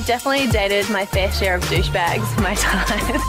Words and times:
I've 0.00 0.06
definitely 0.06 0.46
dated 0.46 0.88
my 0.88 1.04
fair 1.04 1.30
share 1.30 1.56
of 1.56 1.62
douchebags 1.64 2.34
in 2.38 2.42
my 2.42 2.54
time. 2.58 3.20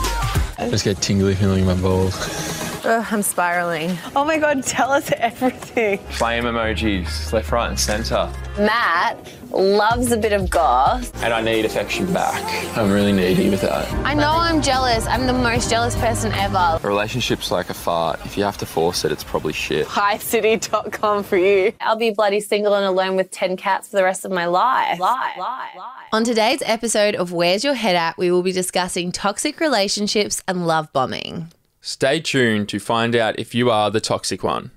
I 0.56 0.70
just 0.70 0.84
get 0.84 1.02
tingly 1.02 1.34
feeling 1.34 1.60
in 1.60 1.66
my 1.66 1.74
balls. 1.74 2.61
Ugh, 2.84 3.06
I'm 3.12 3.22
spiraling. 3.22 3.96
Oh 4.16 4.24
my 4.24 4.38
god, 4.38 4.64
tell 4.64 4.90
us 4.90 5.10
everything. 5.16 5.98
Flame 5.98 6.44
emojis, 6.44 7.32
left, 7.32 7.52
right, 7.52 7.68
and 7.68 7.78
centre. 7.78 8.28
Matt 8.58 9.16
loves 9.52 10.10
a 10.10 10.16
bit 10.16 10.32
of 10.32 10.50
goth. 10.50 11.14
And 11.22 11.32
I 11.32 11.42
need 11.42 11.64
affection 11.64 12.12
back. 12.12 12.42
I'm 12.76 12.90
really 12.90 13.12
needy 13.12 13.50
with 13.50 13.60
that. 13.60 13.90
I 14.04 14.14
know 14.14 14.32
I'm 14.32 14.60
jealous. 14.62 15.06
I'm 15.06 15.26
the 15.26 15.32
most 15.32 15.70
jealous 15.70 15.94
person 15.96 16.32
ever. 16.32 16.80
A 16.82 16.86
relationship's 16.86 17.52
like 17.52 17.70
a 17.70 17.74
fart. 17.74 18.18
If 18.24 18.36
you 18.36 18.42
have 18.42 18.58
to 18.58 18.66
force 18.66 19.04
it, 19.04 19.12
it's 19.12 19.22
probably 19.24 19.52
shit. 19.52 19.86
HighCity.com 19.86 21.22
for 21.22 21.36
you. 21.36 21.72
I'll 21.80 21.96
be 21.96 22.10
bloody 22.10 22.40
single 22.40 22.74
and 22.74 22.84
alone 22.84 23.14
with 23.14 23.30
10 23.30 23.56
cats 23.56 23.88
for 23.88 23.96
the 23.96 24.04
rest 24.04 24.24
of 24.24 24.32
my 24.32 24.46
life. 24.46 24.98
Life. 24.98 25.38
Life. 25.38 25.78
On 26.12 26.24
today's 26.24 26.62
episode 26.66 27.14
of 27.14 27.32
Where's 27.32 27.62
Your 27.62 27.74
Head 27.74 27.94
At, 27.94 28.18
we 28.18 28.30
will 28.32 28.42
be 28.42 28.52
discussing 28.52 29.12
toxic 29.12 29.60
relationships 29.60 30.42
and 30.48 30.66
love 30.66 30.92
bombing. 30.92 31.52
Stay 31.84 32.20
tuned 32.20 32.68
to 32.68 32.78
find 32.78 33.16
out 33.16 33.36
if 33.40 33.56
you 33.56 33.68
are 33.68 33.90
the 33.90 34.00
toxic 34.00 34.44
one. 34.44 34.70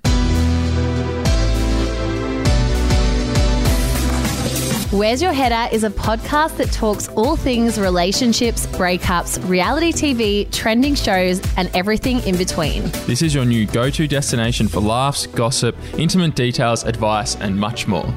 Where's 4.90 5.22
Your 5.22 5.32
Head 5.32 5.52
At 5.52 5.72
is 5.72 5.84
a 5.84 5.90
podcast 5.90 6.56
that 6.56 6.72
talks 6.72 7.06
all 7.10 7.36
things 7.36 7.78
relationships, 7.78 8.66
breakups, 8.66 9.38
reality 9.48 9.92
TV, 9.92 10.50
trending 10.52 10.96
shows, 10.96 11.40
and 11.56 11.70
everything 11.74 12.18
in 12.26 12.36
between. 12.36 12.82
This 13.06 13.22
is 13.22 13.32
your 13.32 13.44
new 13.44 13.66
go 13.66 13.88
to 13.88 14.08
destination 14.08 14.66
for 14.66 14.80
laughs, 14.80 15.28
gossip, 15.28 15.76
intimate 15.96 16.34
details, 16.34 16.82
advice, 16.82 17.36
and 17.36 17.56
much 17.56 17.86
more. 17.86 18.12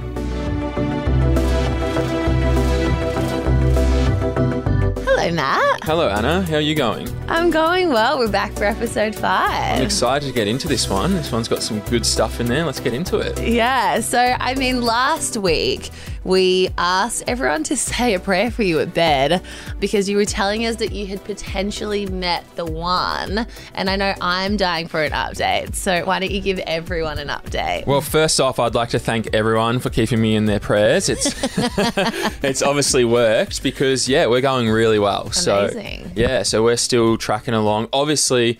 Hello, 5.89 6.07
Anna. 6.07 6.43
How 6.43 6.57
are 6.57 6.61
you 6.61 6.75
going? 6.75 7.09
I'm 7.27 7.49
going 7.49 7.89
well. 7.89 8.19
We're 8.19 8.29
back 8.29 8.53
for 8.53 8.63
episode 8.63 9.15
five. 9.15 9.79
I'm 9.79 9.81
excited 9.81 10.27
to 10.27 10.31
get 10.31 10.47
into 10.47 10.67
this 10.67 10.87
one. 10.87 11.15
This 11.15 11.31
one's 11.31 11.47
got 11.47 11.63
some 11.63 11.79
good 11.89 12.05
stuff 12.05 12.39
in 12.39 12.45
there. 12.45 12.63
Let's 12.63 12.79
get 12.79 12.93
into 12.93 13.17
it. 13.17 13.41
Yeah, 13.41 13.99
so 13.99 14.19
I 14.19 14.53
mean, 14.53 14.83
last 14.83 15.35
week 15.37 15.89
we 16.23 16.69
asked 16.77 17.23
everyone 17.27 17.63
to 17.65 17.77
say 17.77 18.13
a 18.13 18.19
prayer 18.19 18.51
for 18.51 18.63
you 18.63 18.79
at 18.79 18.93
bed 18.93 19.41
because 19.79 20.09
you 20.09 20.17
were 20.17 20.25
telling 20.25 20.65
us 20.65 20.77
that 20.77 20.91
you 20.91 21.07
had 21.07 21.23
potentially 21.23 22.05
met 22.05 22.45
the 22.55 22.65
one. 22.65 23.47
And 23.73 23.89
I 23.89 23.95
know 23.95 24.13
I'm 24.21 24.57
dying 24.57 24.87
for 24.87 25.03
an 25.03 25.11
update. 25.11 25.75
So 25.75 26.05
why 26.05 26.19
don't 26.19 26.31
you 26.31 26.41
give 26.41 26.59
everyone 26.59 27.19
an 27.19 27.29
update? 27.29 27.85
Well, 27.85 28.01
first 28.01 28.39
off, 28.39 28.59
I'd 28.59 28.75
like 28.75 28.89
to 28.89 28.99
thank 28.99 29.33
everyone 29.33 29.79
for 29.79 29.89
keeping 29.89 30.21
me 30.21 30.35
in 30.35 30.45
their 30.45 30.59
prayers. 30.59 31.09
It's 31.09 31.33
it's 32.43 32.61
obviously 32.61 33.05
worked 33.05 33.63
because 33.63 34.07
yeah, 34.07 34.27
we're 34.27 34.41
going 34.41 34.69
really 34.69 34.99
well. 34.99 35.31
So 35.31 35.69
yeah, 36.15 36.43
so 36.43 36.63
we're 36.63 36.77
still 36.77 37.17
tracking 37.17 37.53
along. 37.53 37.89
Obviously, 37.93 38.59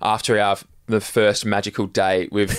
after 0.00 0.38
our 0.38 0.56
the 0.88 1.00
first 1.00 1.44
magical 1.44 1.86
date, 1.86 2.32
we've 2.32 2.56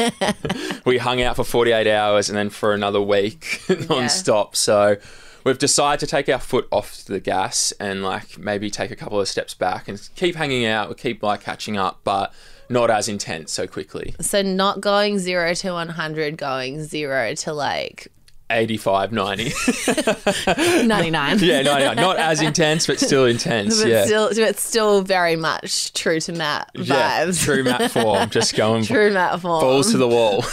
we 0.84 0.98
hung 0.98 1.20
out 1.20 1.36
for 1.36 1.44
48 1.44 1.86
hours 1.86 2.28
and 2.28 2.38
then 2.38 2.50
for 2.50 2.72
another 2.72 3.00
week 3.00 3.62
non-stop. 3.88 4.56
So 4.56 4.96
we've 5.44 5.58
decided 5.58 6.00
to 6.00 6.06
take 6.06 6.28
our 6.28 6.38
foot 6.38 6.68
off 6.70 7.04
the 7.04 7.20
gas 7.20 7.72
and 7.80 8.02
like 8.02 8.38
maybe 8.38 8.70
take 8.70 8.90
a 8.90 8.96
couple 8.96 9.20
of 9.20 9.28
steps 9.28 9.54
back 9.54 9.88
and 9.88 10.08
keep 10.14 10.36
hanging 10.36 10.64
out, 10.66 10.96
keep 10.96 11.22
like 11.22 11.42
catching 11.42 11.76
up, 11.76 12.00
but 12.04 12.32
not 12.68 12.90
as 12.90 13.08
intense 13.08 13.52
so 13.52 13.66
quickly. 13.66 14.14
So 14.20 14.42
not 14.42 14.80
going 14.80 15.18
zero 15.18 15.54
to 15.54 15.72
100, 15.72 16.36
going 16.36 16.84
zero 16.84 17.34
to 17.34 17.52
like 17.52 18.08
85, 18.50 19.12
90. 19.12 19.52
99. 20.86 21.38
yeah, 21.40 21.62
99. 21.62 21.96
Not 21.96 22.16
as 22.18 22.40
intense, 22.40 22.86
but 22.86 22.98
still 22.98 23.26
intense. 23.26 23.80
But 23.82 23.88
yeah. 23.90 24.04
still, 24.06 24.30
but 24.34 24.58
still 24.58 25.02
very 25.02 25.36
much 25.36 25.92
true 25.92 26.18
to 26.20 26.32
Matt 26.32 26.70
yeah, 26.74 27.26
vibes. 27.26 27.44
true 27.44 27.62
Matt 27.64 27.90
form. 27.92 28.30
Just 28.30 28.54
going 28.56 28.84
True 28.84 29.12
Matt 29.12 29.40
form. 29.40 29.60
balls 29.60 29.90
to 29.92 29.98
the 29.98 30.08
wall. 30.08 30.44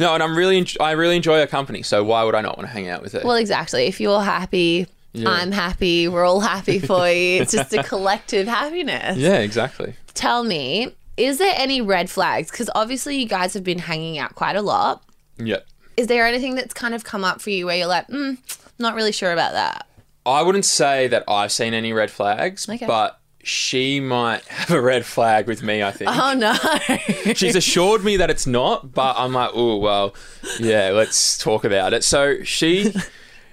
no, 0.00 0.14
and 0.14 0.22
I'm 0.22 0.36
really, 0.36 0.66
I 0.80 0.92
really 0.92 1.16
enjoy 1.16 1.38
her 1.40 1.46
company. 1.46 1.82
So 1.82 2.02
why 2.04 2.24
would 2.24 2.34
I 2.34 2.40
not 2.40 2.56
want 2.56 2.68
to 2.68 2.72
hang 2.72 2.88
out 2.88 3.02
with 3.02 3.12
her? 3.12 3.20
Well, 3.24 3.36
exactly. 3.36 3.84
If 3.86 4.00
you're 4.00 4.22
happy, 4.22 4.86
Yeah. 5.12 5.28
I'm 5.28 5.52
happy. 5.52 6.08
We're 6.08 6.24
all 6.24 6.40
happy 6.40 6.78
for 6.78 7.06
you. 7.08 7.42
It's 7.42 7.52
just 7.52 7.72
a 7.74 7.82
collective 7.82 8.46
happiness. 8.46 9.18
yeah, 9.18 9.38
exactly. 9.38 9.94
Tell 10.14 10.44
me, 10.44 10.94
is 11.22 11.38
there 11.38 11.54
any 11.56 11.80
red 11.80 12.10
flags? 12.10 12.50
Because 12.50 12.68
obviously, 12.74 13.16
you 13.16 13.26
guys 13.26 13.54
have 13.54 13.64
been 13.64 13.78
hanging 13.78 14.18
out 14.18 14.34
quite 14.34 14.56
a 14.56 14.62
lot. 14.62 15.02
Yeah. 15.38 15.58
Is 15.96 16.06
there 16.06 16.26
anything 16.26 16.54
that's 16.54 16.74
kind 16.74 16.94
of 16.94 17.04
come 17.04 17.24
up 17.24 17.40
for 17.40 17.50
you 17.50 17.66
where 17.66 17.76
you're 17.76 17.86
like, 17.86 18.08
mm, 18.08 18.38
not 18.78 18.94
really 18.94 19.12
sure 19.12 19.32
about 19.32 19.52
that? 19.52 19.86
I 20.24 20.42
wouldn't 20.42 20.64
say 20.64 21.08
that 21.08 21.24
I've 21.28 21.52
seen 21.52 21.74
any 21.74 21.92
red 21.92 22.10
flags, 22.10 22.68
Okay. 22.68 22.86
but 22.86 23.18
she 23.42 23.98
might 24.00 24.44
have 24.48 24.70
a 24.70 24.80
red 24.80 25.04
flag 25.04 25.46
with 25.46 25.62
me. 25.62 25.82
I 25.82 25.90
think. 25.90 26.10
Oh 26.12 26.32
no. 26.34 26.54
She's 27.34 27.56
assured 27.56 28.04
me 28.04 28.16
that 28.18 28.30
it's 28.30 28.46
not, 28.46 28.92
but 28.94 29.14
I'm 29.18 29.32
like, 29.32 29.50
oh 29.54 29.76
well, 29.78 30.14
yeah, 30.60 30.90
let's 30.90 31.38
talk 31.38 31.64
about 31.64 31.92
it. 31.92 32.04
So 32.04 32.42
she, 32.44 32.94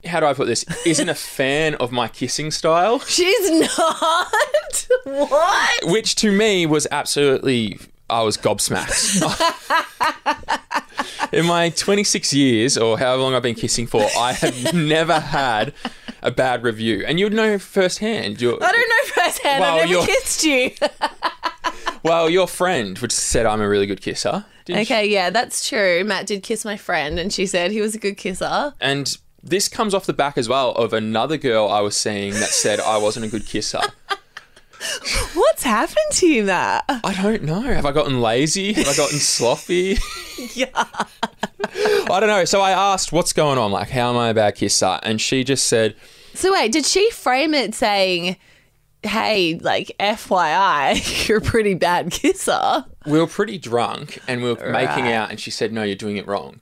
how 0.06 0.20
do 0.20 0.26
I 0.26 0.34
put 0.34 0.48
this? 0.48 0.66
Isn't 0.86 1.10
a 1.10 1.16
fan 1.38 1.76
of 1.76 1.92
my 1.92 2.08
kissing 2.08 2.52
style, 2.52 3.00
She's 3.00 3.50
not. 3.78 4.88
what? 5.04 5.84
which 5.86 6.16
to 6.16 6.32
me 6.32 6.66
was 6.66 6.88
absolutely. 6.92 7.80
I 8.10 8.24
was 8.24 8.38
gobsmacked. 8.38 9.22
In 11.32 11.46
my 11.46 11.70
26 11.70 12.34
years, 12.34 12.76
or 12.78 12.98
however 12.98 13.22
long 13.22 13.36
I've 13.36 13.44
been 13.44 13.54
kissing 13.54 13.86
for, 13.86 14.02
I 14.18 14.34
have 14.34 14.74
never 14.74 15.20
had 15.20 15.74
a 16.24 16.32
bad 16.32 16.64
review, 16.64 17.04
and 17.06 17.20
you'd 17.20 17.34
know 17.34 17.60
firsthand. 17.60 18.42
You're, 18.42 18.58
I 18.64 18.72
don't 18.72 18.90
know 18.90 19.24
firsthand. 19.24 19.62
Well, 19.62 19.80
I've 19.80 19.90
never 19.90 20.06
kissed 20.08 20.44
you. 20.44 20.72
well, 22.04 22.30
your 22.32 22.48
friend, 22.48 22.98
which 22.98 23.12
said 23.12 23.46
I'm 23.46 23.62
a 23.62 23.70
really 23.70 23.86
good 23.86 24.02
kisser. 24.02 24.44
didn't 24.66 24.86
she? 24.88 24.94
okay, 24.94 25.06
yeah, 25.08 25.30
that's 25.30 25.68
true. 25.70 26.04
Matt 26.04 26.26
did 26.26 26.42
kiss 26.42 26.66
my 26.66 26.78
friend, 26.78 27.20
and 27.20 27.32
she 27.32 27.46
said 27.46 27.70
he 27.72 27.80
was 27.82 27.94
a 27.94 28.00
good 28.00 28.18
kisser. 28.18 28.74
And 28.82 29.16
this 29.44 29.68
comes 29.68 29.94
off 29.94 30.06
the 30.06 30.14
back 30.14 30.38
as 30.38 30.50
well 30.50 30.72
of 30.72 30.94
another 30.94 31.38
girl 31.38 31.68
I 31.70 31.82
was 31.82 31.96
seeing 31.96 32.34
that 32.34 32.50
said 32.50 32.80
I 32.80 32.98
wasn't 32.98 33.26
a 33.26 33.30
good 33.30 33.46
kisser. 33.46 33.82
What's 35.34 35.64
happened 35.64 36.12
to 36.12 36.28
you, 36.28 36.44
Matt? 36.46 36.86
I 36.88 37.14
don't 37.22 37.44
know. 37.44 37.62
Have 37.62 37.86
I 37.86 37.92
gotten 37.92 38.22
lazy? 38.22 38.74
Have 38.74 38.88
I 38.88 38.96
gotten 38.96 39.20
sloppy? 39.20 39.98
Yeah. 40.54 40.70
I 40.74 42.20
don't 42.22 42.28
know. 42.28 42.46
So 42.46 42.62
I 42.62 42.72
asked, 42.72 43.12
what's 43.12 43.34
going 43.34 43.58
on? 43.58 43.74
Like, 43.74 43.90
how 43.90 44.10
am 44.10 44.16
I 44.18 44.30
a 44.30 44.34
bad 44.34 44.56
kisser? 44.56 44.98
And 45.04 45.20
she 45.20 45.44
just 45.44 45.68
said, 45.68 45.96
So 46.34 46.54
wait, 46.54 46.72
did 46.72 46.86
she 46.86 47.12
frame 47.12 47.54
it 47.54 47.76
saying, 47.76 48.38
"Hey, 49.04 49.60
like 49.62 49.92
FYI, 50.00 51.28
you're 51.28 51.40
a 51.40 51.42
pretty 51.42 51.74
bad 51.74 52.12
kisser"? 52.12 52.86
we 53.06 53.20
were 53.20 53.28
pretty 53.28 53.58
drunk 53.58 54.20
and 54.30 54.42
we 54.42 54.54
were 54.54 54.72
making 54.72 55.12
out. 55.12 55.30
And 55.30 55.40
she 55.40 55.52
said, 55.52 55.74
no, 55.74 55.84
you're 55.84 55.96
doing 55.96 56.16
it 56.18 56.26
wrong. 56.28 56.62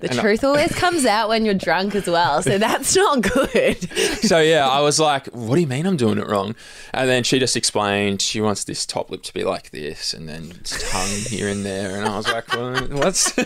The 0.00 0.10
And 0.10 0.18
I- 0.18 0.22
truth 0.22 0.44
always 0.44 0.74
comes 0.74 1.04
out 1.04 1.28
when 1.28 1.44
you're 1.44 1.54
drunk 1.54 1.94
as 1.94 2.06
well, 2.06 2.42
so 2.42 2.56
that's 2.66 2.96
not 2.96 3.20
good. 3.20 3.76
So 4.22 4.40
yeah, 4.40 4.66
I 4.68 4.80
was 4.80 4.98
like, 4.98 5.26
what 5.28 5.56
do 5.56 5.60
you 5.60 5.66
mean 5.66 5.86
I'm 5.86 5.96
doing 5.96 6.18
it 6.18 6.26
wrong? 6.26 6.54
And 6.94 7.08
then 7.08 7.22
she 7.22 7.38
just 7.38 7.56
explained 7.56 8.22
she 8.22 8.40
wants 8.40 8.64
this 8.64 8.86
top 8.86 9.10
lip 9.10 9.22
to 9.24 9.34
be 9.34 9.44
like 9.44 9.70
this 9.70 10.14
and 10.14 10.28
then 10.28 10.52
tongue 10.64 11.08
here 11.28 11.48
and 11.48 11.64
there. 11.64 11.96
And 11.96 12.06
I 12.06 12.16
was 12.16 12.26
like, 12.28 12.48
well, 12.54 12.74
what's. 12.92 13.36
a 13.38 13.42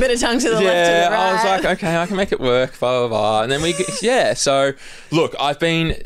bit 0.00 0.10
of 0.10 0.20
tongue 0.20 0.38
to 0.40 0.48
the 0.50 0.54
left 0.56 0.64
yeah, 0.64 1.08
right. 1.08 1.18
I 1.18 1.32
was 1.34 1.44
like, 1.44 1.78
okay, 1.78 1.96
I 1.96 2.06
can 2.06 2.16
make 2.16 2.32
it 2.32 2.40
work, 2.40 2.78
blah, 2.78 3.00
blah, 3.00 3.08
blah. 3.08 3.42
And 3.42 3.52
then 3.52 3.62
we, 3.62 3.74
yeah. 4.02 4.34
So, 4.34 4.72
look, 5.10 5.34
I've 5.38 5.58
been, 5.58 5.96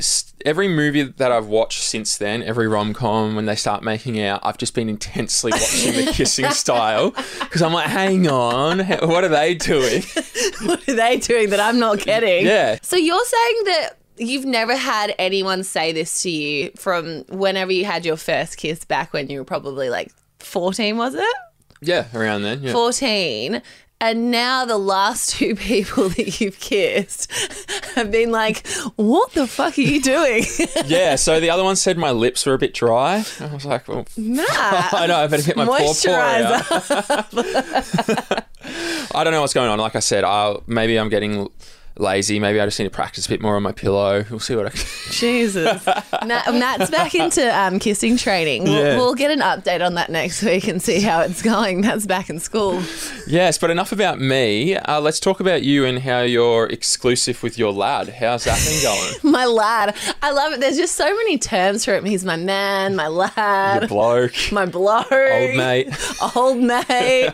every 0.45 0.69
movie 0.69 1.03
that 1.05 1.33
I've 1.33 1.47
watched 1.47 1.83
since 1.83 2.17
then, 2.19 2.43
every 2.43 2.69
rom 2.69 2.93
com, 2.95 3.35
when 3.35 3.47
they 3.47 3.57
start 3.57 3.83
making 3.83 4.21
out, 4.21 4.41
I've 4.43 4.59
just 4.59 4.75
been 4.75 4.89
intensely 4.89 5.53
watching 5.53 6.05
the 6.05 6.13
kissing 6.13 6.51
style 6.51 7.11
because 7.41 7.63
I'm 7.63 7.73
like, 7.73 7.89
hang 7.89 8.29
on, 8.29 8.81
what 9.09 9.25
are 9.25 9.29
they 9.29 9.55
doing? 9.55 10.03
what 10.63 10.89
are 10.89 10.95
they 10.95 11.19
doing 11.19 11.51
that 11.51 11.61
I'm 11.61 11.79
not 11.79 11.99
getting? 12.01 12.47
Yeah. 12.47 12.79
So 12.83 12.97
you're 12.97 13.25
saying 13.25 13.63
that 13.65 13.91
you've 14.17 14.45
never 14.45 14.77
had 14.77 15.15
anyone 15.19 15.65
say 15.65 15.93
this 15.93 16.23
to 16.23 16.31
you 16.31 16.71
from 16.77 17.25
whenever 17.29 17.73
you 17.73 17.85
had 17.85 18.05
your 18.07 18.17
first 18.17 18.57
kiss 18.57 18.85
back 18.85 19.13
when 19.13 19.29
you 19.29 19.39
were 19.39 19.45
probably 19.45 19.91
like 19.91 20.13
14, 20.41 20.97
was 20.97 21.15
it? 21.15 21.37
Yeah, 21.81 22.07
around 22.15 22.43
then. 22.43 22.63
Yeah. 22.63 22.73
14. 22.73 23.61
And 24.01 24.31
now 24.31 24.65
the 24.65 24.77
last 24.77 25.31
two 25.31 25.55
people 25.57 26.09
that 26.11 26.41
you've 26.41 26.59
kissed 26.61 27.33
have 27.95 28.11
been 28.11 28.31
like, 28.31 28.67
what 28.97 29.33
the 29.33 29.47
fuck 29.47 29.79
are 29.79 29.81
you 29.81 30.03
doing? 30.03 30.45
yeah, 30.87 31.15
so 31.17 31.41
the 31.41 31.51
other 31.51 31.65
one 31.65 31.77
said 31.77 31.97
my 31.97 32.11
lips 32.11 32.45
were 32.45 32.55
a 32.55 32.59
bit 32.59 32.75
dry. 32.75 33.25
I 33.41 33.47
was 33.47 33.65
like, 33.65 33.89
well, 33.89 34.07
Matt. 34.17 34.93
I 34.95 35.07
know, 35.07 35.17
I 35.17 35.27
better 35.27 35.43
get 35.43 35.57
my 35.57 35.65
paw 35.65 35.79
Moisturizer. 35.79 36.63
I 39.15 39.25
don't 39.25 39.33
know 39.33 39.41
what's 39.41 39.55
going 39.55 39.69
on. 39.71 39.79
Like 39.79 39.97
I 39.97 40.01
said, 40.01 40.25
I'll, 40.25 40.63
maybe 40.67 40.99
I'm 40.99 41.09
getting 41.09 41.49
lazy. 41.97 42.39
Maybe 42.41 42.61
I 42.61 42.65
just 42.67 42.79
need 42.79 42.85
to 42.87 42.91
practice 42.91 43.27
a 43.27 43.29
bit 43.29 43.41
more 43.41 43.57
on 43.57 43.63
my 43.63 43.73
pillow. 43.73 44.25
We'll 44.31 44.41
see 44.41 44.57
what 44.57 44.67
I 44.67 44.71
can. 44.71 44.87
Jesus. 45.11 45.85
Matt, 46.27 46.53
Matt's 46.55 46.91
back 46.91 47.15
into 47.15 47.57
um, 47.59 47.79
kissing 47.79 48.17
training. 48.17 48.65
We'll, 48.65 48.73
Yeah. 48.85 48.97
we'll 48.97 49.15
get 49.15 49.31
an 49.31 49.41
update 49.41 49.85
on 49.85 49.95
that 49.95 50.11
next 50.11 50.43
week 50.43 50.67
and 50.69 50.83
see 50.83 51.01
how 51.01 51.21
it's 51.21 51.43
going. 51.43 51.81
Matt's 51.83 52.07
back 52.07 52.29
in 52.31 52.41
school. 52.41 52.83
yes, 53.27 53.59
but 53.59 53.71
enough 53.71 53.93
about 53.93 54.19
me. 54.21 54.77
Uh, 54.77 55.01
let's 55.01 55.21
talk 55.21 55.41
about 55.41 55.63
you 55.63 55.85
and 55.85 56.01
how 56.01 56.21
you're 56.23 56.67
exclusive 56.67 57.43
with 57.43 57.59
your 57.59 57.73
lad. 57.73 58.09
How's 58.09 58.45
that 58.45 58.59
been 58.65 58.83
going? 58.83 59.15
My 59.33 59.45
lad. 59.45 59.97
I 60.23 60.33
love 60.33 60.53
it. 60.53 60.61
There's 60.61 60.77
just 60.77 60.97
so 60.97 61.05
many 61.17 61.39
terms 61.39 61.85
for 61.85 61.95
him. 61.95 62.05
He's 62.05 62.25
my 62.25 62.37
man, 62.37 62.97
my 62.97 63.07
lad, 63.09 63.83
Your 63.83 63.89
bloke, 63.89 64.35
my 64.53 64.67
bloke, 64.67 65.11
old 65.13 65.55
mate. 65.57 65.89
old 66.37 66.59
mate. 66.59 67.33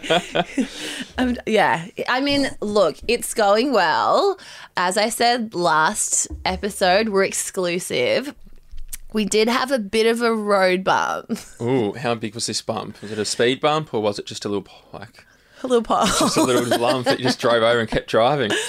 Um, 1.18 1.36
yeah. 1.46 1.86
I 2.08 2.20
mean, 2.20 2.48
look, 2.60 2.96
it's 3.08 3.34
going 3.34 3.72
well. 3.72 4.38
As 4.76 4.96
I 4.96 5.08
said 5.08 5.54
last 5.54 6.28
episode, 6.44 7.10
we're 7.10 7.24
exclusive. 7.24 8.34
We 9.12 9.24
did 9.24 9.48
have 9.48 9.72
a 9.72 9.78
bit 9.78 10.06
of 10.06 10.22
a 10.22 10.32
road 10.34 10.84
bump. 10.84 11.38
Ooh, 11.60 11.92
how 11.94 12.14
big 12.14 12.34
was 12.34 12.46
this 12.46 12.62
bump? 12.62 13.00
Was 13.02 13.10
it 13.10 13.18
a 13.18 13.24
speed 13.24 13.60
bump 13.60 13.92
or 13.92 14.00
was 14.00 14.18
it 14.18 14.26
just 14.26 14.44
a 14.44 14.48
little 14.48 14.66
like 14.92 15.24
A 15.62 15.66
little 15.66 15.82
pop. 15.82 16.06
just 16.18 16.36
a 16.36 16.42
little 16.42 16.78
lump 16.78 17.06
that 17.06 17.18
you 17.18 17.24
just 17.24 17.38
drove 17.40 17.62
over 17.62 17.80
and 17.80 17.88
kept 17.88 18.08
driving? 18.08 18.50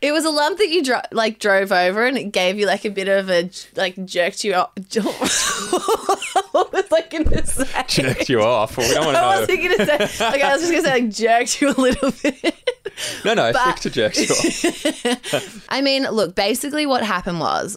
It 0.00 0.12
was 0.12 0.24
a 0.24 0.30
lump 0.30 0.58
that 0.58 0.68
you 0.68 0.84
dro- 0.84 1.00
like 1.10 1.40
drove 1.40 1.72
over, 1.72 2.04
and 2.06 2.16
it 2.16 2.30
gave 2.30 2.56
you 2.56 2.66
like 2.66 2.84
a 2.84 2.90
bit 2.90 3.08
of 3.08 3.28
a 3.28 3.50
like 3.74 4.04
jerked 4.04 4.44
you 4.44 4.52
up. 4.54 4.78
what 6.52 6.72
was 6.72 6.84
I 6.92 7.02
gonna 7.10 7.44
say? 7.44 7.66
Jerked 7.88 8.28
you 8.28 8.42
off. 8.42 8.76
Well, 8.76 8.86
we 8.88 8.94
don't 8.94 9.06
want 9.06 9.16
I 9.16 9.20
to 9.20 9.40
wasn't 9.40 9.62
gonna 9.88 10.08
say. 10.08 10.24
Like 10.24 10.42
I 10.42 10.52
was 10.52 10.60
just 10.60 10.72
gonna 10.72 10.84
say 10.84 10.92
like 11.02 11.10
jerked 11.10 11.60
you 11.60 11.70
a 11.70 11.78
little 11.80 12.10
bit. 12.22 12.54
No, 13.24 13.34
no, 13.34 13.52
but- 13.52 13.76
to 13.78 13.90
jerks 13.90 14.18
you 14.18 14.64
off. 14.64 15.66
I 15.68 15.80
mean, 15.80 16.04
look, 16.04 16.34
basically 16.36 16.86
what 16.86 17.02
happened 17.04 17.40
was 17.40 17.76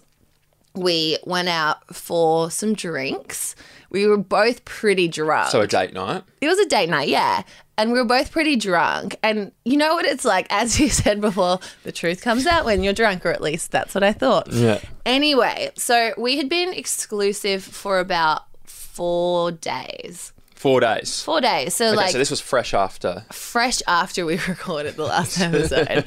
we 0.75 1.17
went 1.25 1.49
out 1.49 1.95
for 1.95 2.51
some 2.51 2.73
drinks. 2.73 3.55
We 3.89 4.05
were 4.07 4.17
both 4.17 4.65
pretty 4.65 5.07
drunk. 5.07 5.49
So 5.49 5.61
a 5.61 5.67
date 5.67 5.93
night. 5.93 6.23
it 6.41 6.47
was 6.47 6.59
a 6.59 6.65
date 6.67 6.89
night, 6.89 7.07
yeah. 7.07 7.43
And 7.77 7.91
we 7.91 7.99
were 7.99 8.05
both 8.05 8.31
pretty 8.31 8.55
drunk. 8.55 9.17
And 9.21 9.51
you 9.65 9.77
know 9.77 9.95
what 9.95 10.05
it's 10.05 10.25
like, 10.25 10.47
as 10.49 10.79
you 10.79 10.89
said 11.01 11.21
before, 11.21 11.59
the 11.83 11.91
truth 11.91 12.21
comes 12.21 12.45
out 12.45 12.65
when 12.65 12.83
you're 12.83 12.93
drunk, 12.93 13.25
or 13.25 13.31
at 13.31 13.41
least 13.41 13.71
that's 13.71 13.93
what 13.93 14.03
I 14.03 14.13
thought. 14.13 14.51
Yeah. 14.51 14.79
Anyway, 15.05 15.71
so 15.75 16.13
we 16.17 16.37
had 16.37 16.49
been 16.49 16.73
exclusive 16.73 17.63
for 17.63 17.99
about 17.99 18.43
four 18.65 19.51
days. 19.51 20.31
Four 20.55 20.79
days. 20.79 21.21
Four 21.21 21.41
days. 21.41 21.75
So, 21.75 21.87
Okay, 21.87 21.95
like, 21.95 22.11
so 22.11 22.17
this 22.17 22.31
was 22.31 22.41
fresh 22.41 22.73
after. 22.73 23.23
fresh 23.31 23.81
after 23.87 24.25
we 24.25 24.37
recorded 24.47 24.95
the 24.95 25.03
last 25.03 25.39
episode. 25.41 26.05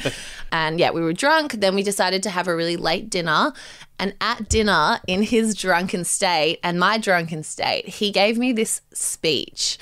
and 0.50 0.81
yeah, 0.81 0.91
we 0.91 1.00
were 1.00 1.12
drunk. 1.12 1.53
Then 1.53 1.75
we 1.75 1.83
decided 1.83 2.23
to 2.25 2.31
have 2.31 2.49
a 2.49 2.56
really 2.56 2.77
late 2.77 3.09
dinner. 3.11 3.53
And 4.00 4.15
at 4.21 4.49
dinner, 4.49 5.00
in 5.06 5.23
his 5.23 5.55
drunken 5.55 6.05
state 6.05 6.61
and 6.62 6.79
my 6.81 6.99
drunken 6.99 7.43
state, 7.43 7.89
he 7.89 8.11
gave 8.11 8.39
me 8.39 8.53
this 8.53 8.81
speech. 8.93 9.79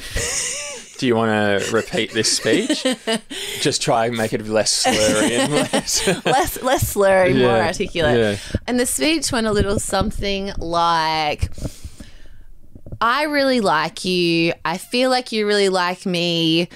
Do 0.99 1.07
you 1.07 1.15
want 1.15 1.63
to 1.63 1.71
repeat 1.75 2.13
this 2.15 2.35
speech? 2.37 2.85
Just 3.61 3.83
try 3.83 4.07
and 4.07 4.17
make 4.17 4.33
it 4.33 4.47
less 4.49 4.85
slurry 4.87 5.31
and 5.39 5.53
less. 5.53 6.07
less 6.25 6.63
less 6.63 6.95
slurry, 6.95 7.39
more 7.39 7.51
articulate. 7.51 8.19
yeah. 8.19 8.59
And 8.67 8.81
the 8.81 8.87
speech 8.87 9.31
went 9.31 9.47
a 9.47 9.53
little 9.53 9.79
something 9.79 10.53
like 10.59 11.51
I 13.01 13.25
really 13.25 13.61
like 13.61 14.05
you. 14.05 14.53
I 14.65 14.79
feel 14.79 15.11
like 15.11 15.33
you 15.33 15.47
really 15.47 15.69
like 15.69 16.07
me. 16.07 16.69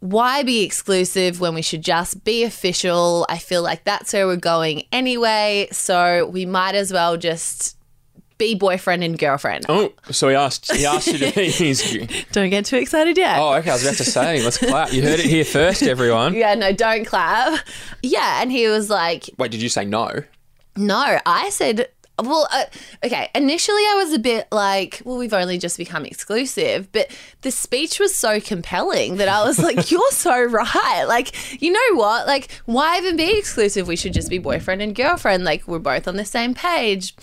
Why 0.00 0.42
be 0.42 0.62
exclusive 0.62 1.40
when 1.40 1.54
we 1.54 1.62
should 1.62 1.82
just 1.82 2.24
be 2.24 2.42
official? 2.44 3.26
I 3.28 3.38
feel 3.38 3.62
like 3.62 3.84
that's 3.84 4.12
where 4.12 4.26
we're 4.26 4.36
going 4.36 4.84
anyway, 4.92 5.68
so 5.72 6.26
we 6.26 6.46
might 6.46 6.74
as 6.74 6.92
well 6.92 7.16
just 7.18 7.76
be 8.38 8.54
boyfriend 8.54 9.04
and 9.04 9.18
girlfriend. 9.18 9.66
oh, 9.68 9.92
so 10.10 10.30
he 10.30 10.34
asked. 10.34 10.72
He 10.74 10.86
asked 10.86 11.08
you 11.08 11.18
to 11.18 11.30
be 11.32 11.50
his. 11.50 11.98
Don't 12.32 12.48
get 12.48 12.64
too 12.64 12.78
excited 12.78 13.18
yet. 13.18 13.38
Oh, 13.38 13.52
okay. 13.56 13.68
I 13.68 13.74
was 13.74 13.82
about 13.84 13.96
to 13.98 14.04
say, 14.04 14.42
let's 14.42 14.56
clap. 14.56 14.92
You 14.94 15.02
heard 15.02 15.20
it 15.20 15.26
here 15.26 15.44
first, 15.44 15.82
everyone. 15.82 16.32
Yeah, 16.32 16.54
no, 16.54 16.72
don't 16.72 17.04
clap. 17.04 17.60
Yeah, 18.02 18.40
and 18.40 18.50
he 18.50 18.66
was 18.68 18.88
like, 18.88 19.28
Wait, 19.36 19.50
did 19.50 19.60
you 19.60 19.68
say 19.68 19.84
no? 19.84 20.10
No, 20.76 21.18
I 21.26 21.50
said, 21.50 21.88
well, 22.22 22.48
uh, 22.50 22.64
okay. 23.04 23.28
Initially, 23.34 23.82
I 23.82 23.94
was 24.02 24.12
a 24.12 24.18
bit 24.18 24.48
like, 24.50 25.02
well, 25.04 25.16
we've 25.16 25.32
only 25.32 25.58
just 25.58 25.76
become 25.76 26.04
exclusive, 26.04 26.90
but 26.92 27.10
the 27.42 27.50
speech 27.50 27.98
was 27.98 28.14
so 28.14 28.40
compelling 28.40 29.16
that 29.16 29.28
I 29.28 29.44
was 29.44 29.58
like, 29.58 29.90
you're 29.92 30.10
so 30.10 30.42
right. 30.44 31.04
Like, 31.06 31.62
you 31.62 31.72
know 31.72 31.96
what? 31.98 32.26
Like, 32.26 32.50
why 32.66 32.98
even 32.98 33.16
be 33.16 33.38
exclusive? 33.38 33.88
We 33.88 33.96
should 33.96 34.12
just 34.12 34.30
be 34.30 34.38
boyfriend 34.38 34.82
and 34.82 34.94
girlfriend. 34.94 35.44
Like, 35.44 35.66
we're 35.66 35.78
both 35.78 36.06
on 36.08 36.16
the 36.16 36.24
same 36.24 36.54
page. 36.54 37.14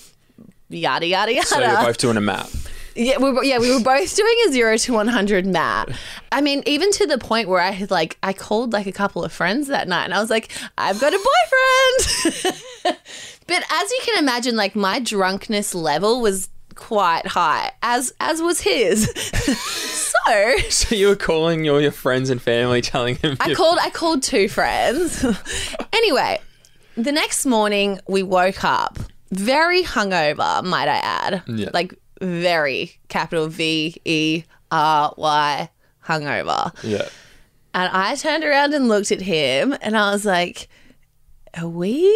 Yada 0.69 1.05
yada 1.05 1.33
yada. 1.33 1.47
So 1.47 1.59
you're 1.59 1.85
both 1.85 1.97
doing 1.97 2.17
a 2.17 2.21
map. 2.21 2.49
Yeah, 2.97 3.19
we 3.19 3.31
were, 3.31 3.43
yeah, 3.43 3.59
we 3.59 3.71
were 3.71 3.79
both 3.79 4.15
doing 4.15 4.35
a 4.47 4.51
zero 4.51 4.75
to 4.75 4.93
one 4.93 5.07
hundred 5.07 5.45
map. 5.45 5.89
I 6.31 6.41
mean, 6.41 6.63
even 6.65 6.91
to 6.93 7.05
the 7.05 7.17
point 7.17 7.47
where 7.47 7.61
I 7.61 7.69
had 7.69 7.91
like 7.91 8.17
I 8.23 8.33
called 8.33 8.73
like 8.73 8.87
a 8.87 8.91
couple 8.91 9.23
of 9.23 9.31
friends 9.31 9.67
that 9.67 9.87
night, 9.87 10.05
and 10.05 10.13
I 10.13 10.19
was 10.19 10.29
like, 10.29 10.51
"I've 10.77 10.99
got 10.99 11.13
a 11.13 11.29
boyfriend." 12.83 12.97
but 13.47 13.63
as 13.71 13.91
you 13.91 13.99
can 14.03 14.19
imagine, 14.23 14.55
like 14.55 14.75
my 14.75 14.99
drunkenness 14.99 15.73
level 15.73 16.21
was 16.21 16.49
quite 16.75 17.25
high, 17.25 17.71
as 17.81 18.13
as 18.19 18.41
was 18.41 18.61
his. 18.61 19.09
so 20.13 20.57
So 20.69 20.95
you 20.95 21.07
were 21.07 21.15
calling 21.15 21.63
your, 21.65 21.81
your 21.81 21.91
friends 21.91 22.29
and 22.29 22.41
family, 22.41 22.81
telling 22.81 23.15
him 23.15 23.37
I 23.39 23.47
you- 23.49 23.55
called 23.55 23.79
I 23.81 23.89
called 23.89 24.23
two 24.23 24.47
friends. 24.49 25.25
anyway, 25.93 26.39
the 26.95 27.11
next 27.11 27.45
morning 27.45 27.99
we 28.07 28.23
woke 28.23 28.63
up 28.63 28.99
very 29.31 29.83
hungover, 29.83 30.63
might 30.63 30.87
I 30.87 30.97
add. 30.97 31.43
Yeah. 31.47 31.69
Like 31.73 31.93
very 32.21 32.97
capital 33.09 33.47
V 33.47 33.95
E 34.05 34.43
R 34.71 35.13
Y 35.17 35.69
hungover. 36.05 36.73
Yeah. 36.83 37.07
And 37.73 37.89
I 37.93 38.15
turned 38.15 38.43
around 38.43 38.73
and 38.73 38.87
looked 38.87 39.11
at 39.11 39.21
him 39.21 39.75
and 39.81 39.95
I 39.95 40.11
was 40.11 40.25
like, 40.25 40.67
Are 41.55 41.67
we? 41.67 42.07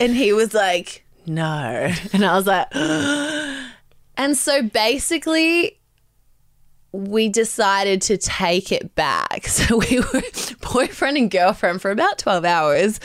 And 0.00 0.14
he 0.14 0.32
was 0.32 0.54
like, 0.54 1.04
No. 1.26 1.92
And 2.12 2.24
I 2.24 2.36
was 2.36 2.46
like, 2.46 2.68
And 4.16 4.36
so 4.36 4.62
basically, 4.62 5.78
we 6.92 7.28
decided 7.28 8.02
to 8.02 8.18
take 8.18 8.70
it 8.72 8.94
back. 8.94 9.46
So 9.52 9.76
we 9.76 10.00
were 10.00 10.22
boyfriend 10.72 11.16
and 11.16 11.30
girlfriend 11.30 11.80
for 11.82 11.90
about 11.90 12.18
12 12.18 12.44
hours. 12.44 13.00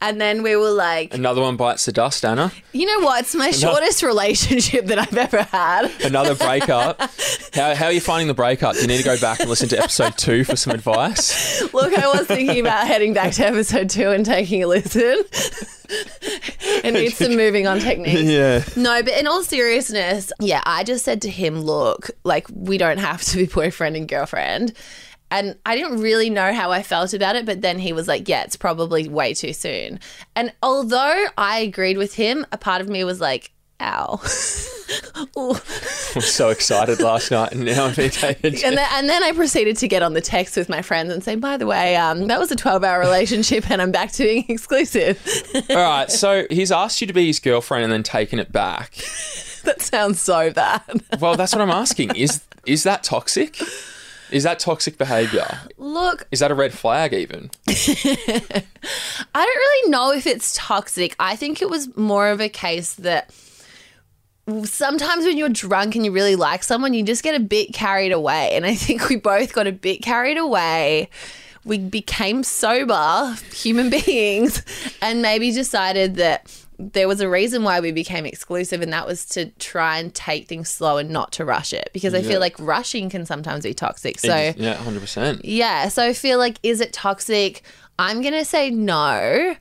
And 0.00 0.20
then 0.20 0.42
we 0.42 0.56
were 0.56 0.70
like, 0.70 1.14
Another 1.14 1.40
one 1.40 1.56
bites 1.56 1.84
the 1.86 1.92
dust, 1.92 2.24
Anna. 2.24 2.52
you 2.72 2.86
know 2.86 3.04
what? 3.04 3.20
It's 3.20 3.34
my 3.34 3.50
shortest 3.50 4.02
relationship 4.02 4.86
that 4.86 4.98
I've 4.98 5.16
ever 5.16 5.42
had. 5.42 5.90
Another 6.04 6.34
breakup. 6.34 7.00
how, 7.54 7.74
how 7.74 7.86
are 7.86 7.92
you 7.92 8.00
finding 8.00 8.28
the 8.28 8.34
breakup? 8.34 8.74
Do 8.74 8.80
you 8.82 8.88
need 8.88 8.98
to 8.98 9.04
go 9.04 9.18
back 9.20 9.40
and 9.40 9.48
listen 9.48 9.68
to 9.70 9.78
episode 9.78 10.18
two 10.18 10.44
for 10.44 10.56
some 10.56 10.72
advice? 10.74 11.62
Look, 11.72 11.96
I 11.96 12.06
was 12.08 12.26
thinking 12.26 12.60
about 12.60 12.86
heading 12.86 13.14
back 13.14 13.32
to 13.34 13.46
episode 13.46 13.88
two 13.90 14.10
and 14.10 14.26
taking 14.26 14.62
a 14.62 14.66
listen. 14.66 15.22
It 15.92 16.94
needs 16.94 17.16
some 17.16 17.36
moving 17.36 17.66
on 17.66 17.78
techniques. 17.80 18.22
Yeah. 18.22 18.64
No, 18.76 19.02
but 19.02 19.18
in 19.18 19.26
all 19.26 19.42
seriousness, 19.42 20.32
yeah, 20.40 20.62
I 20.64 20.84
just 20.84 21.04
said 21.04 21.22
to 21.22 21.30
him, 21.30 21.60
look, 21.60 22.10
like, 22.24 22.46
we 22.52 22.78
don't 22.78 22.98
have 22.98 23.22
to 23.22 23.36
be 23.36 23.46
boyfriend 23.46 23.96
and 23.96 24.08
girlfriend. 24.08 24.72
And 25.30 25.56
I 25.64 25.76
didn't 25.76 26.00
really 26.00 26.28
know 26.28 26.52
how 26.52 26.72
I 26.72 26.82
felt 26.82 27.14
about 27.14 27.36
it, 27.36 27.46
but 27.46 27.62
then 27.62 27.78
he 27.78 27.94
was 27.94 28.06
like, 28.06 28.28
yeah, 28.28 28.42
it's 28.42 28.56
probably 28.56 29.08
way 29.08 29.32
too 29.32 29.54
soon. 29.54 29.98
And 30.36 30.52
although 30.62 31.26
I 31.38 31.60
agreed 31.60 31.96
with 31.96 32.14
him, 32.14 32.44
a 32.52 32.58
part 32.58 32.82
of 32.82 32.88
me 32.88 33.02
was 33.02 33.18
like, 33.18 33.50
ow. 33.80 34.20
Ooh. 35.36 35.52
I 36.14 36.16
was 36.16 36.32
so 36.32 36.50
excited 36.50 37.00
last 37.00 37.30
night 37.30 37.52
and 37.52 37.64
now 37.64 37.86
I'm 37.86 37.94
being 37.94 38.10
taken. 38.10 38.54
And 38.54 38.76
then, 38.76 38.86
and 38.92 39.08
then 39.08 39.22
I 39.22 39.32
proceeded 39.32 39.76
to 39.78 39.88
get 39.88 40.02
on 40.02 40.12
the 40.12 40.20
text 40.20 40.56
with 40.56 40.68
my 40.68 40.82
friends 40.82 41.12
and 41.12 41.22
say, 41.24 41.36
by 41.36 41.56
the 41.56 41.66
way, 41.66 41.96
um, 41.96 42.26
that 42.26 42.38
was 42.38 42.50
a 42.50 42.56
12 42.56 42.84
hour 42.84 43.00
relationship 43.00 43.70
and 43.70 43.80
I'm 43.80 43.92
back 43.92 44.12
to 44.12 44.24
being 44.24 44.44
exclusive. 44.48 45.20
All 45.70 45.76
right. 45.76 46.10
So 46.10 46.46
he's 46.50 46.70
asked 46.72 47.00
you 47.00 47.06
to 47.06 47.12
be 47.12 47.26
his 47.26 47.38
girlfriend 47.38 47.84
and 47.84 47.92
then 47.92 48.02
taken 48.02 48.38
it 48.38 48.52
back. 48.52 48.92
that 49.64 49.80
sounds 49.80 50.20
so 50.20 50.50
bad. 50.50 51.02
Well, 51.20 51.36
that's 51.36 51.52
what 51.54 51.62
I'm 51.62 51.70
asking. 51.70 52.16
Is 52.16 52.42
is 52.66 52.84
that 52.84 53.02
toxic? 53.02 53.58
Is 54.30 54.44
that 54.44 54.58
toxic 54.58 54.96
behavior? 54.96 55.46
Look, 55.76 56.26
Is 56.30 56.40
that 56.40 56.50
a 56.50 56.54
red 56.54 56.72
flag 56.72 57.12
even? 57.12 57.50
I 57.68 58.62
don't 59.34 59.34
really 59.34 59.90
know 59.90 60.10
if 60.12 60.26
it's 60.26 60.54
toxic. 60.56 61.14
I 61.18 61.36
think 61.36 61.60
it 61.60 61.68
was 61.68 61.94
more 61.96 62.28
of 62.28 62.40
a 62.40 62.48
case 62.48 62.94
that 62.94 63.30
sometimes 64.64 65.24
when 65.24 65.36
you're 65.38 65.48
drunk 65.48 65.94
and 65.94 66.04
you 66.04 66.12
really 66.12 66.36
like 66.36 66.62
someone, 66.62 66.94
you 66.94 67.02
just 67.02 67.22
get 67.22 67.34
a 67.34 67.40
bit 67.40 67.72
carried 67.72 68.12
away. 68.12 68.54
And 68.54 68.66
I 68.66 68.74
think 68.74 69.08
we 69.08 69.16
both 69.16 69.52
got 69.52 69.66
a 69.66 69.72
bit 69.72 70.02
carried 70.02 70.36
away. 70.38 71.08
We 71.64 71.78
became 71.78 72.42
sober 72.42 73.36
human 73.52 73.88
beings 74.04 74.62
and 75.00 75.22
maybe 75.22 75.52
decided 75.52 76.16
that 76.16 76.50
there 76.78 77.06
was 77.06 77.20
a 77.20 77.28
reason 77.28 77.62
why 77.62 77.78
we 77.78 77.92
became 77.92 78.26
exclusive, 78.26 78.82
and 78.82 78.92
that 78.92 79.06
was 79.06 79.24
to 79.26 79.50
try 79.60 79.98
and 79.98 80.12
take 80.12 80.48
things 80.48 80.68
slow 80.68 80.96
and 80.98 81.10
not 81.10 81.30
to 81.32 81.44
rush 81.44 81.72
it 81.72 81.90
because 81.92 82.12
I 82.12 82.18
Yeah. 82.18 82.28
feel 82.30 82.40
like 82.40 82.56
rushing 82.58 83.08
can 83.08 83.24
sometimes 83.24 83.62
be 83.62 83.72
toxic. 83.74 84.18
So, 84.18 84.52
yeah, 84.56 84.74
hundred 84.74 84.98
percent. 85.00 85.44
yeah, 85.44 85.86
so 85.88 86.02
I 86.04 86.12
feel 86.12 86.38
like 86.38 86.58
is 86.64 86.80
it 86.80 86.92
toxic? 86.92 87.62
I'm 88.00 88.20
going 88.20 88.34
to 88.34 88.44
say 88.44 88.70
no. 88.70 89.54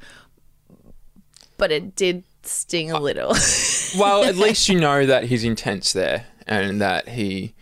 but 1.57 1.71
it 1.71 1.95
did 1.95 2.23
sting 2.43 2.91
a 2.91 2.99
little. 2.99 3.35
Well, 3.97 4.23
at 4.23 4.37
least 4.37 4.69
you 4.69 4.79
know 4.79 5.05
that 5.05 5.25
his 5.25 5.43
intent's 5.43 5.91
there 5.91 6.25
and 6.47 6.79
that 6.79 7.09
he 7.09 7.53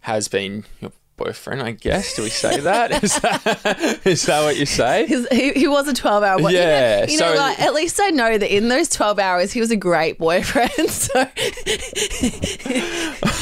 has 0.00 0.28
been 0.28 0.64
your 0.78 0.92
boyfriend, 1.16 1.62
I 1.62 1.70
guess. 1.70 2.14
Do 2.14 2.22
we 2.22 2.28
say 2.28 2.60
that? 2.60 3.02
Is 3.02 3.18
that, 3.20 4.00
is 4.04 4.26
that 4.26 4.42
what 4.42 4.56
you 4.58 4.66
say? 4.66 5.06
He, 5.06 5.52
he 5.52 5.66
was 5.66 5.88
a 5.88 5.94
12 5.94 6.22
hour 6.22 6.38
boy. 6.38 6.50
Yeah, 6.50 7.06
You 7.06 7.18
know, 7.18 7.28
you 7.30 7.34
know 7.34 7.40
like, 7.40 7.60
at 7.60 7.72
least 7.72 7.98
I 7.98 8.10
know 8.10 8.36
that 8.36 8.54
in 8.54 8.68
those 8.68 8.90
12 8.90 9.18
hours, 9.18 9.52
he 9.52 9.60
was 9.60 9.70
a 9.70 9.76
great 9.76 10.18
boyfriend. 10.18 10.70
So 10.94 11.24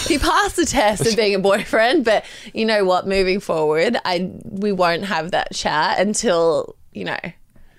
he 0.07 0.19
passed 0.19 0.57
the 0.57 0.67
test 0.67 1.07
of 1.07 1.17
being 1.17 1.35
a 1.35 1.39
boyfriend. 1.39 2.05
But 2.05 2.25
you 2.55 2.65
know 2.67 2.85
what? 2.85 3.07
Moving 3.07 3.41
forward, 3.41 3.97
I 4.05 4.31
we 4.45 4.73
won't 4.73 5.05
have 5.05 5.31
that 5.33 5.53
chat 5.53 5.99
until, 5.99 6.77
you 6.93 7.05
know, 7.05 7.19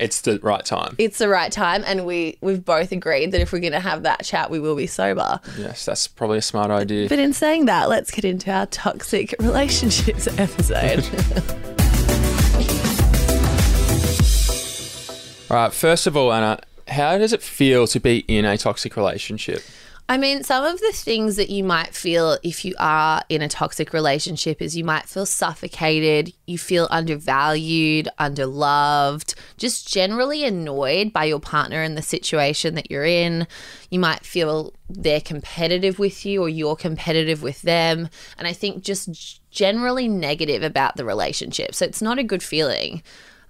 It's 0.03 0.19
the 0.19 0.37
right 0.39 0.65
time. 0.65 0.95
it's 0.97 1.17
the 1.17 1.29
right 1.29 1.49
time. 1.49 1.81
And 1.87 2.05
we, 2.05 2.37
we've 2.41 2.65
both 2.65 2.91
agreed 2.91 3.31
that 3.31 3.39
if 3.39 3.53
we're 3.53 3.61
going 3.61 3.71
to 3.71 3.79
have 3.79 4.03
that 4.03 4.25
chat, 4.25 4.51
we 4.51 4.59
will 4.59 4.75
be 4.75 4.85
sober. 4.85 5.39
Yes, 5.57 5.85
that's 5.85 6.07
probably 6.07 6.39
a 6.39 6.41
smart 6.41 6.71
idea. 6.71 7.07
But 7.07 7.19
in 7.19 7.31
saying 7.31 7.67
that, 7.67 7.87
let's 7.87 8.11
get 8.11 8.25
into 8.25 8.51
our 8.51 8.65
toxic 8.65 9.33
relationships 9.39 10.27
episode. 10.37 11.05
All 15.49 15.57
right, 15.57 15.73
first 15.73 16.05
of 16.05 16.17
all, 16.17 16.33
Anna, 16.33 16.59
how 16.89 17.17
does 17.17 17.31
it 17.31 17.41
feel 17.41 17.87
to 17.87 17.99
be 17.99 18.25
in 18.27 18.43
a 18.43 18.57
toxic 18.57 18.97
relationship? 18.97 19.61
I 20.09 20.17
mean, 20.17 20.43
some 20.43 20.65
of 20.65 20.81
the 20.81 20.91
things 20.91 21.37
that 21.37 21.49
you 21.49 21.63
might 21.63 21.95
feel 21.95 22.37
if 22.43 22.65
you 22.65 22.75
are 22.77 23.21
in 23.29 23.41
a 23.41 23.47
toxic 23.47 23.93
relationship 23.93 24.61
is 24.61 24.75
you 24.75 24.83
might 24.83 25.05
feel 25.05 25.25
suffocated, 25.25 26.33
you 26.45 26.57
feel 26.57 26.89
undervalued, 26.91 28.09
underloved, 28.19 29.33
just 29.57 29.87
generally 29.87 30.43
annoyed 30.43 31.13
by 31.13 31.23
your 31.23 31.39
partner 31.39 31.81
and 31.81 31.97
the 31.97 32.01
situation 32.01 32.75
that 32.75 32.91
you're 32.91 33.05
in. 33.05 33.47
You 33.91 33.99
might 33.99 34.25
feel 34.25 34.73
they're 34.89 35.21
competitive 35.21 35.99
with 35.99 36.25
you 36.25 36.41
or 36.41 36.49
you're 36.49 36.75
competitive 36.75 37.41
with 37.41 37.61
them. 37.61 38.09
And 38.37 38.45
I 38.45 38.51
think 38.51 38.83
just 38.83 39.41
generally 39.51 40.09
negative 40.09 40.63
about 40.63 40.97
the 40.97 41.05
relationship. 41.05 41.73
So 41.73 41.85
it's 41.85 42.01
not 42.01 42.19
a 42.19 42.23
good 42.23 42.43
feeling. 42.43 43.03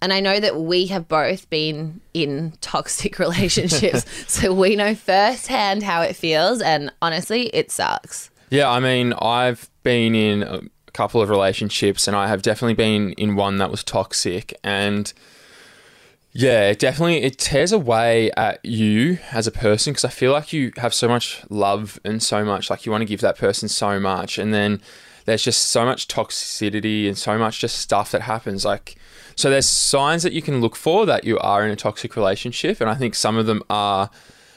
And 0.04 0.12
I 0.12 0.20
know 0.20 0.42
that 0.42 0.60
we 0.60 0.88
have 0.88 1.08
both 1.08 1.50
been 1.50 2.02
in 2.14 2.56
toxic 2.60 3.20
relationships, 3.20 4.06
so 4.28 4.54
we 4.54 4.76
know 4.76 4.96
firsthand 4.96 5.82
how 5.82 6.02
it 6.02 6.18
feels. 6.18 6.62
And 6.62 6.92
honestly, 7.02 7.44
it 7.48 7.72
sucks. 7.72 8.30
Yeah, 8.50 8.70
I 8.70 8.82
mean, 8.82 9.14
I've 9.14 9.70
been 9.84 10.14
in 10.14 10.44
a 10.44 10.60
couple 10.92 11.22
of 11.22 11.30
relationships 11.30 12.06
and 12.06 12.18
I 12.18 12.28
have 12.28 12.42
definitely 12.42 12.74
been 12.74 13.14
in 13.14 13.38
one 13.38 13.60
that 13.60 13.72
was 13.72 13.82
toxic 13.82 14.54
and 14.62 15.12
yeah, 16.34 16.70
it 16.70 16.80
definitely 16.80 17.24
it 17.24 17.38
tears 17.38 17.72
away 17.72 18.30
at 18.32 18.64
you 18.66 19.20
as 19.32 19.48
a 19.48 19.52
person 19.52 19.94
because 19.94 20.04
I 20.06 20.10
feel 20.10 20.34
like 20.34 20.52
you 20.52 20.74
have 20.78 20.94
so 20.94 21.08
much 21.08 21.42
love 21.50 21.98
and 22.04 22.22
so 22.22 22.44
much 22.44 22.70
like 22.70 22.86
you 22.86 22.92
want 22.92 23.04
to 23.04 23.06
give 23.06 23.22
that 23.22 23.38
person 23.38 23.70
so 23.70 24.00
much 24.02 24.38
and 24.38 24.54
then 24.54 24.82
there's 25.26 25.44
just 25.44 25.68
so 25.68 25.86
much 25.86 26.08
toxicity 26.10 27.08
and 27.08 27.18
so 27.18 27.38
much 27.38 27.60
just 27.60 27.78
stuff 27.78 28.12
that 28.12 28.24
happens 28.24 28.66
like 28.66 28.98
so 29.36 29.50
there's 29.50 29.68
signs 29.68 30.24
that 30.24 30.34
you 30.34 30.42
can 30.42 30.62
look 30.62 30.76
for 30.76 31.06
that 31.06 31.24
you 31.24 31.38
are 31.40 31.66
in 31.66 31.72
a 31.72 31.76
toxic 31.76 32.16
relationship 32.16 32.82
and 32.82 32.90
I 32.90 32.96
think 32.96 33.16
some 33.16 33.38
of 33.38 33.46
them 33.46 33.64
are 33.70 34.10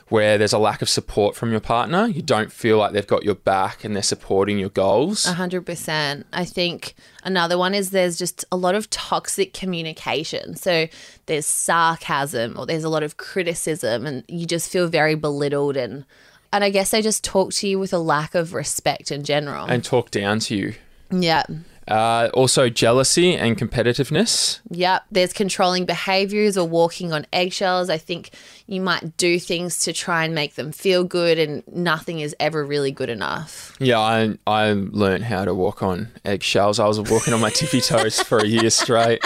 where 0.08 0.38
there's 0.38 0.52
a 0.52 0.58
lack 0.58 0.82
of 0.82 0.88
support 0.88 1.34
from 1.34 1.50
your 1.50 1.60
partner. 1.60 2.06
You 2.06 2.22
don't 2.22 2.52
feel 2.52 2.78
like 2.78 2.92
they've 2.92 3.06
got 3.06 3.24
your 3.24 3.34
back 3.34 3.82
and 3.82 3.94
they're 3.94 4.04
supporting 4.04 4.58
your 4.58 4.68
goals. 4.68 5.26
A 5.26 5.32
hundred 5.32 5.66
percent. 5.66 6.26
I 6.32 6.44
think 6.44 6.94
another 7.24 7.58
one 7.58 7.74
is 7.74 7.90
there's 7.90 8.16
just 8.16 8.44
a 8.52 8.56
lot 8.56 8.76
of 8.76 8.88
toxic 8.90 9.52
communication. 9.52 10.54
So 10.54 10.86
there's 11.26 11.46
sarcasm 11.46 12.56
or 12.56 12.66
there's 12.66 12.84
a 12.84 12.88
lot 12.88 13.02
of 13.02 13.16
criticism, 13.16 14.06
and 14.06 14.22
you 14.28 14.46
just 14.46 14.70
feel 14.70 14.86
very 14.86 15.16
belittled 15.16 15.76
and 15.76 16.04
and 16.52 16.62
I 16.62 16.70
guess 16.70 16.90
they 16.90 17.02
just 17.02 17.24
talk 17.24 17.52
to 17.54 17.68
you 17.68 17.78
with 17.78 17.92
a 17.92 17.98
lack 17.98 18.36
of 18.36 18.54
respect 18.54 19.10
in 19.10 19.24
general. 19.24 19.66
and 19.66 19.82
talk 19.84 20.12
down 20.12 20.38
to 20.40 20.54
you. 20.54 20.74
yeah. 21.10 21.42
Uh, 21.88 22.30
also, 22.34 22.68
jealousy 22.68 23.34
and 23.34 23.56
competitiveness. 23.56 24.60
Yep, 24.70 25.04
there's 25.10 25.32
controlling 25.32 25.84
behaviors 25.84 26.58
or 26.58 26.66
walking 26.68 27.12
on 27.12 27.26
eggshells. 27.32 27.88
I 27.88 27.98
think 27.98 28.30
you 28.66 28.80
might 28.80 29.16
do 29.16 29.38
things 29.38 29.78
to 29.80 29.92
try 29.92 30.24
and 30.24 30.34
make 30.34 30.56
them 30.56 30.72
feel 30.72 31.04
good, 31.04 31.38
and 31.38 31.62
nothing 31.68 32.18
is 32.20 32.34
ever 32.40 32.64
really 32.64 32.90
good 32.90 33.08
enough. 33.08 33.76
Yeah, 33.78 34.00
I 34.00 34.36
I 34.46 34.72
learned 34.72 35.24
how 35.24 35.44
to 35.44 35.54
walk 35.54 35.82
on 35.82 36.08
eggshells. 36.24 36.80
I 36.80 36.86
was 36.86 37.00
walking 37.00 37.32
on 37.32 37.40
my 37.40 37.50
tippy 37.50 37.80
toes 37.80 38.20
for 38.20 38.38
a 38.38 38.46
year 38.46 38.70
straight. 38.70 39.24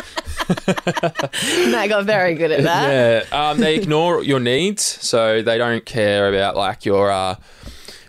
Matt 0.67 1.89
got 1.89 2.05
very 2.05 2.35
good 2.35 2.51
at 2.51 2.65
that. 2.65 3.27
Yeah, 3.33 3.51
um, 3.51 3.59
they 3.59 3.77
ignore 3.77 4.23
your 4.23 4.41
needs, 4.41 4.83
so 4.83 5.41
they 5.41 5.57
don't 5.57 5.87
care 5.87 6.29
about 6.29 6.57
like 6.57 6.85
your 6.85 7.11
uh, 7.11 7.37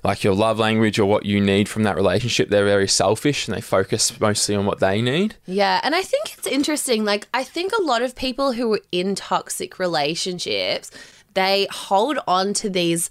like 0.04 0.24
your 0.24 0.34
love 0.34 0.60
language 0.60 1.00
or 1.00 1.06
what 1.06 1.26
you 1.26 1.40
need 1.40 1.70
from 1.70 1.84
that 1.84 1.96
relationship. 1.96 2.50
They're 2.50 2.66
very 2.66 2.88
selfish 2.88 3.48
and 3.48 3.56
they 3.56 3.62
focus 3.62 4.20
mostly 4.20 4.56
on 4.56 4.66
what 4.66 4.80
they 4.80 5.02
need. 5.02 5.36
Yeah, 5.46 5.80
and 5.84 5.94
I 5.94 6.02
think 6.02 6.34
it's 6.38 6.48
interesting. 6.48 7.06
Like, 7.06 7.28
I 7.34 7.44
think 7.44 7.72
a 7.78 7.84
lot 7.84 8.02
of 8.02 8.16
people 8.16 8.54
who 8.54 8.74
are 8.74 8.82
in 8.92 9.16
toxic 9.16 9.80
relationships, 9.80 10.92
they 11.34 11.68
hold 11.72 12.20
on 12.28 12.54
to 12.56 12.70
these 12.70 13.10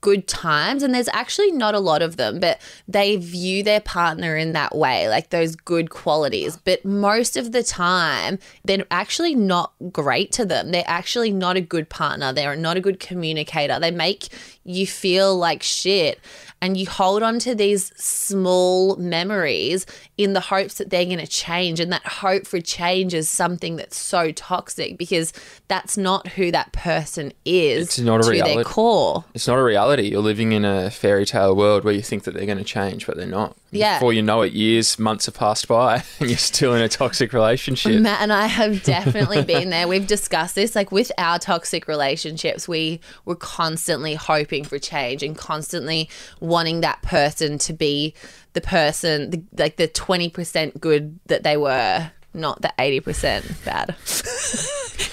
good 0.00 0.26
times 0.26 0.82
and 0.82 0.94
there's 0.94 1.08
actually 1.12 1.52
not 1.52 1.74
a 1.74 1.80
lot 1.80 2.02
of 2.02 2.16
them 2.16 2.40
but 2.40 2.60
they 2.88 3.16
view 3.16 3.62
their 3.62 3.80
partner 3.80 4.36
in 4.36 4.52
that 4.52 4.74
way 4.74 5.08
like 5.08 5.30
those 5.30 5.56
good 5.56 5.90
qualities. 5.90 6.56
But 6.56 6.84
most 6.84 7.36
of 7.36 7.52
the 7.52 7.62
time 7.62 8.38
they're 8.64 8.86
actually 8.90 9.34
not 9.34 9.72
great 9.92 10.32
to 10.32 10.44
them. 10.44 10.70
They're 10.70 10.84
actually 10.86 11.30
not 11.30 11.56
a 11.56 11.60
good 11.60 11.88
partner. 11.88 12.32
They're 12.32 12.56
not 12.56 12.76
a 12.76 12.80
good 12.80 13.00
communicator. 13.00 13.78
They 13.78 13.90
make 13.90 14.28
you 14.64 14.86
feel 14.86 15.36
like 15.36 15.62
shit 15.62 16.20
and 16.64 16.78
you 16.78 16.86
hold 16.86 17.22
on 17.22 17.38
to 17.38 17.54
these 17.54 17.92
small 18.02 18.96
memories 18.96 19.84
in 20.16 20.32
the 20.32 20.40
hopes 20.40 20.74
that 20.74 20.88
they're 20.88 21.04
going 21.04 21.18
to 21.18 21.26
change 21.26 21.78
and 21.78 21.92
that 21.92 22.06
hope 22.06 22.46
for 22.46 22.58
change 22.58 23.12
is 23.12 23.28
something 23.28 23.76
that's 23.76 23.98
so 23.98 24.32
toxic 24.32 24.96
because 24.96 25.34
that's 25.68 25.98
not 25.98 26.26
who 26.28 26.50
that 26.50 26.72
person 26.72 27.34
is 27.44 27.88
It's 27.88 27.98
not 27.98 28.20
a 28.20 28.22
to 28.22 28.30
their 28.30 28.44
reality. 28.44 28.64
core 28.64 29.26
It's 29.34 29.46
not 29.46 29.58
a 29.58 29.62
reality. 29.62 30.04
You're 30.04 30.22
living 30.22 30.52
in 30.52 30.64
a 30.64 30.90
fairy 30.90 31.26
tale 31.26 31.54
world 31.54 31.84
where 31.84 31.92
you 31.92 32.00
think 32.00 32.24
that 32.24 32.32
they're 32.32 32.46
going 32.46 32.56
to 32.56 32.64
change, 32.64 33.06
but 33.06 33.18
they're 33.18 33.26
not. 33.26 33.54
Yeah. 33.70 33.98
Before 33.98 34.12
you 34.12 34.22
know 34.22 34.42
it, 34.42 34.52
years, 34.52 34.98
months 34.98 35.26
have 35.26 35.34
passed 35.34 35.66
by, 35.66 36.04
and 36.20 36.30
you're 36.30 36.38
still 36.38 36.74
in 36.74 36.80
a 36.80 36.88
toxic 36.88 37.32
relationship. 37.32 38.00
Matt 38.00 38.20
and 38.20 38.32
I 38.32 38.46
have 38.46 38.82
definitely 38.84 39.42
been 39.42 39.70
there. 39.70 39.88
We've 39.88 40.06
discussed 40.06 40.54
this. 40.54 40.76
Like 40.76 40.92
with 40.92 41.10
our 41.18 41.38
toxic 41.38 41.88
relationships, 41.88 42.68
we 42.68 43.00
were 43.24 43.34
constantly 43.34 44.14
hoping 44.14 44.64
for 44.64 44.78
change 44.78 45.22
and 45.22 45.36
constantly 45.36 46.08
wanting 46.54 46.82
that 46.82 47.02
person 47.02 47.58
to 47.58 47.72
be 47.72 48.14
the 48.52 48.60
person, 48.60 49.30
the, 49.30 49.42
like 49.58 49.74
the 49.74 49.88
20% 49.88 50.78
good 50.78 51.18
that 51.26 51.42
they 51.42 51.56
were, 51.56 52.08
not 52.32 52.62
the 52.62 52.72
80% 52.78 53.64
bad. 53.64 53.88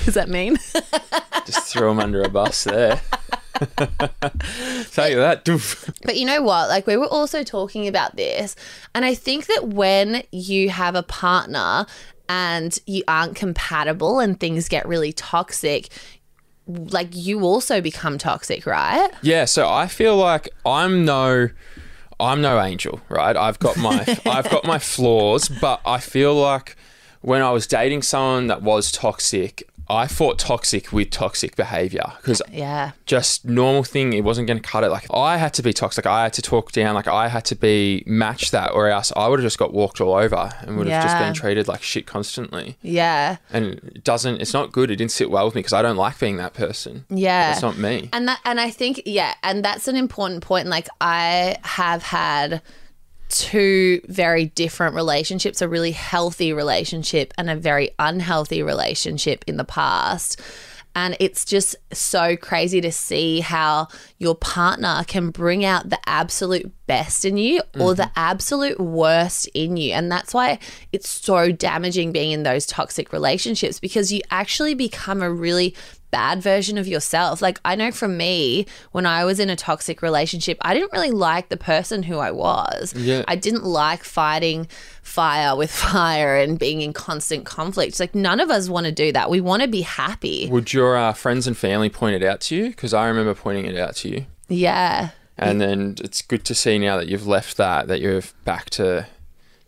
Does 0.06 0.14
that 0.14 0.30
mean? 0.30 0.58
Just 1.48 1.74
throw 1.74 1.90
them 1.90 2.00
under 2.00 2.22
a 2.22 2.30
bus 2.30 2.66
there. 2.66 3.02
Tell 4.92 5.10
you 5.10 5.18
that. 5.18 5.42
doof. 5.44 5.92
But 6.04 6.18
you 6.18 6.28
know 6.28 6.44
what? 6.44 6.70
Like, 6.70 6.86
we 6.86 6.96
were 6.96 7.08
also 7.08 7.44
talking 7.44 7.88
about 7.88 8.16
this. 8.16 8.56
And 8.94 9.04
I 9.04 9.16
think 9.16 9.48
that 9.48 9.70
when 9.70 10.22
you 10.32 10.70
have 10.70 10.94
a 10.94 11.02
partner 11.02 11.88
and 12.30 12.78
you 12.86 13.04
aren't 13.08 13.36
compatible 13.36 14.20
and 14.20 14.40
things 14.40 14.70
get 14.70 14.88
really 14.88 15.12
toxic, 15.12 15.90
like, 16.68 17.16
you 17.16 17.42
also 17.42 17.82
become 17.82 18.18
toxic, 18.18 18.66
right? 18.66 19.10
Yeah, 19.22 19.46
so 19.46 19.70
I 19.70 19.88
feel 19.88 20.16
like 20.16 20.50
I'm 20.66 21.06
no 21.06 21.50
I'm 22.20 22.42
no 22.42 22.62
angel, 22.62 23.02
right? 23.10 23.36
I've 23.36 23.60
got 23.60 23.78
my 23.78 24.00
I've 24.26 24.50
got 24.50 24.64
my 24.64 24.80
flaws, 24.80 25.50
but 25.50 25.82
I 25.86 26.00
feel 26.00 26.36
like 26.36 26.76
when 27.22 27.42
I 27.42 27.52
was 27.52 27.68
dating 27.68 28.04
someone 28.04 28.48
that 28.48 28.62
was 28.62 28.92
toxic, 28.92 29.64
I 29.92 30.08
fought 30.08 30.40
toxic 30.40 30.92
with 30.94 31.10
toxic 31.12 31.56
behavior 31.56 32.14
because 32.18 32.42
Yeah. 32.52 32.92
just 33.06 33.46
normal 33.46 33.84
thing 33.84 34.14
it 34.14 34.24
wasn't 34.24 34.48
going 34.48 34.62
to 34.62 34.68
cut 34.68 34.84
it 34.84 34.90
like 34.90 35.06
i 35.14 35.38
had 35.38 35.54
to 35.56 35.62
be 35.62 35.74
toxic 35.74 36.06
i 36.06 36.24
had 36.24 36.34
to 36.34 36.42
talk 36.42 36.72
down 36.72 36.96
like 36.96 37.08
i 37.08 37.28
had 37.28 37.44
to 37.46 37.56
be 37.56 38.04
match 38.06 38.52
that 38.52 38.72
or 38.72 38.88
else 38.88 39.12
i 39.16 39.28
would 39.28 39.40
have 39.40 39.46
just 39.46 39.58
got 39.58 39.74
walked 39.74 40.00
all 40.00 40.14
over 40.16 40.50
and 40.62 40.78
would 40.78 40.88
have 40.88 41.04
just 41.04 41.18
been 41.18 41.34
treated 41.34 41.68
like 41.68 41.82
shit 41.82 42.06
constantly 42.06 42.78
Yeah. 42.82 43.38
and 43.52 43.66
it 43.96 44.04
doesn't 44.04 44.42
it's 44.42 44.54
not 44.54 44.72
good 44.72 44.90
it 44.92 44.96
didn't 44.96 45.12
sit 45.12 45.30
well 45.30 45.46
with 45.46 45.56
me 45.56 45.60
because 45.60 45.74
i 45.74 45.82
don't 45.82 45.98
like 45.98 46.18
being 46.20 46.38
that 46.38 46.54
person 46.54 47.06
Yeah. 47.10 47.52
it's 47.52 47.62
not 47.62 47.78
me 47.78 48.10
And 48.14 48.28
that 48.28 48.40
and 48.46 48.60
I 48.60 48.70
think 48.70 49.02
yeah, 49.06 49.34
and 49.44 49.64
that's 49.66 49.88
an 49.88 49.96
important 49.98 50.42
point. 50.44 50.68
Like 50.68 50.88
I 51.02 51.58
have 51.64 52.04
had 52.04 52.62
two 53.32 54.02
very 54.08 54.48
different 54.48 54.94
relationships, 54.94 55.62
a 55.62 55.70
really 55.70 55.92
healthy 55.92 56.54
relationship 56.54 57.34
and 57.38 57.50
a 57.50 57.56
very 57.56 57.92
unhealthy 57.98 58.62
relationship 58.62 59.44
in 59.48 59.58
the 59.58 59.64
past. 59.64 60.40
And 60.94 61.16
it's 61.22 61.46
just 61.46 61.78
so 61.94 62.36
crazy 62.36 62.82
to 62.82 62.92
see 62.92 63.40
how 63.40 63.88
your 64.18 64.36
partner 64.36 65.06
can 65.08 65.30
bring 65.30 65.64
out 65.64 65.90
the 65.90 66.00
absolute 66.06 66.70
best 66.86 67.24
in 67.24 67.38
you 67.38 67.62
or 67.80 67.96
the 67.96 68.04
mm-hmm. 68.04 68.12
absolute 68.18 68.78
worst 68.78 69.48
in 69.54 69.78
you. 69.78 69.94
And 69.94 70.12
that's 70.12 70.34
why 70.34 70.60
it's 70.92 71.08
so 71.08 71.50
damaging 71.54 72.12
being 72.12 72.32
in 72.32 72.44
those 72.44 72.66
toxic 72.66 73.14
relationships 73.14 73.80
because 73.80 74.12
you 74.12 74.20
actually 74.32 74.74
become 74.74 75.22
a 75.22 75.32
really 75.32 75.76
bad 76.12 76.42
version 76.42 76.78
of 76.78 76.88
yourself. 76.88 77.42
Like, 77.42 77.60
I 77.66 77.76
know 77.76 77.92
for 77.92 78.08
me, 78.08 78.66
when 78.92 79.06
I 79.06 79.26
was 79.26 79.40
in 79.40 79.50
a 79.50 79.56
toxic 79.56 80.02
relationship, 80.02 80.58
I 80.62 80.74
didn't 80.74 80.92
really 80.92 81.12
like 81.12 81.50
the 81.50 81.58
person 81.58 82.04
who 82.04 82.20
I 82.20 82.32
was. 82.32 82.94
Yeah. 82.96 83.24
I 83.28 83.36
didn't 83.36 83.64
like 83.64 84.04
fighting 84.04 84.68
fire 85.02 85.56
with 85.56 85.72
fire 85.92 86.38
and 86.38 86.60
being 86.60 86.82
in 86.82 86.94
constant 86.94 87.46
conflict. 87.46 88.00
Like, 88.00 88.14
none 88.14 88.40
of 88.40 88.50
us 88.50 88.70
want 88.70 88.86
to 88.86 88.92
do 88.92 89.12
that. 89.14 89.30
We 89.30 89.42
want 89.42 89.64
to 89.64 89.68
be 89.68 89.82
happy. 89.82 90.48
Would 90.52 90.74
your 90.74 90.98
uh, 90.98 91.14
friends 91.14 91.48
and 91.48 91.58
family 91.58 91.90
point 91.90 92.22
it 92.22 92.24
out 92.24 92.42
to 92.42 92.56
you? 92.56 92.70
Because 92.70 92.94
I 92.94 93.08
remember 93.08 93.34
pointing 93.34 93.66
it 93.66 93.78
out 93.78 93.96
to 93.98 94.10
you. 94.10 94.26
Yeah. 94.48 95.10
And 95.38 95.60
then 95.60 95.96
it's 96.04 96.22
good 96.22 96.46
to 96.46 96.54
see 96.54 96.78
now 96.78 96.98
that 96.98 97.08
you've 97.08 97.26
left 97.26 97.58
that, 97.58 97.88
that 97.88 98.00
you're 98.00 98.22
back 98.46 98.70
to 98.72 99.08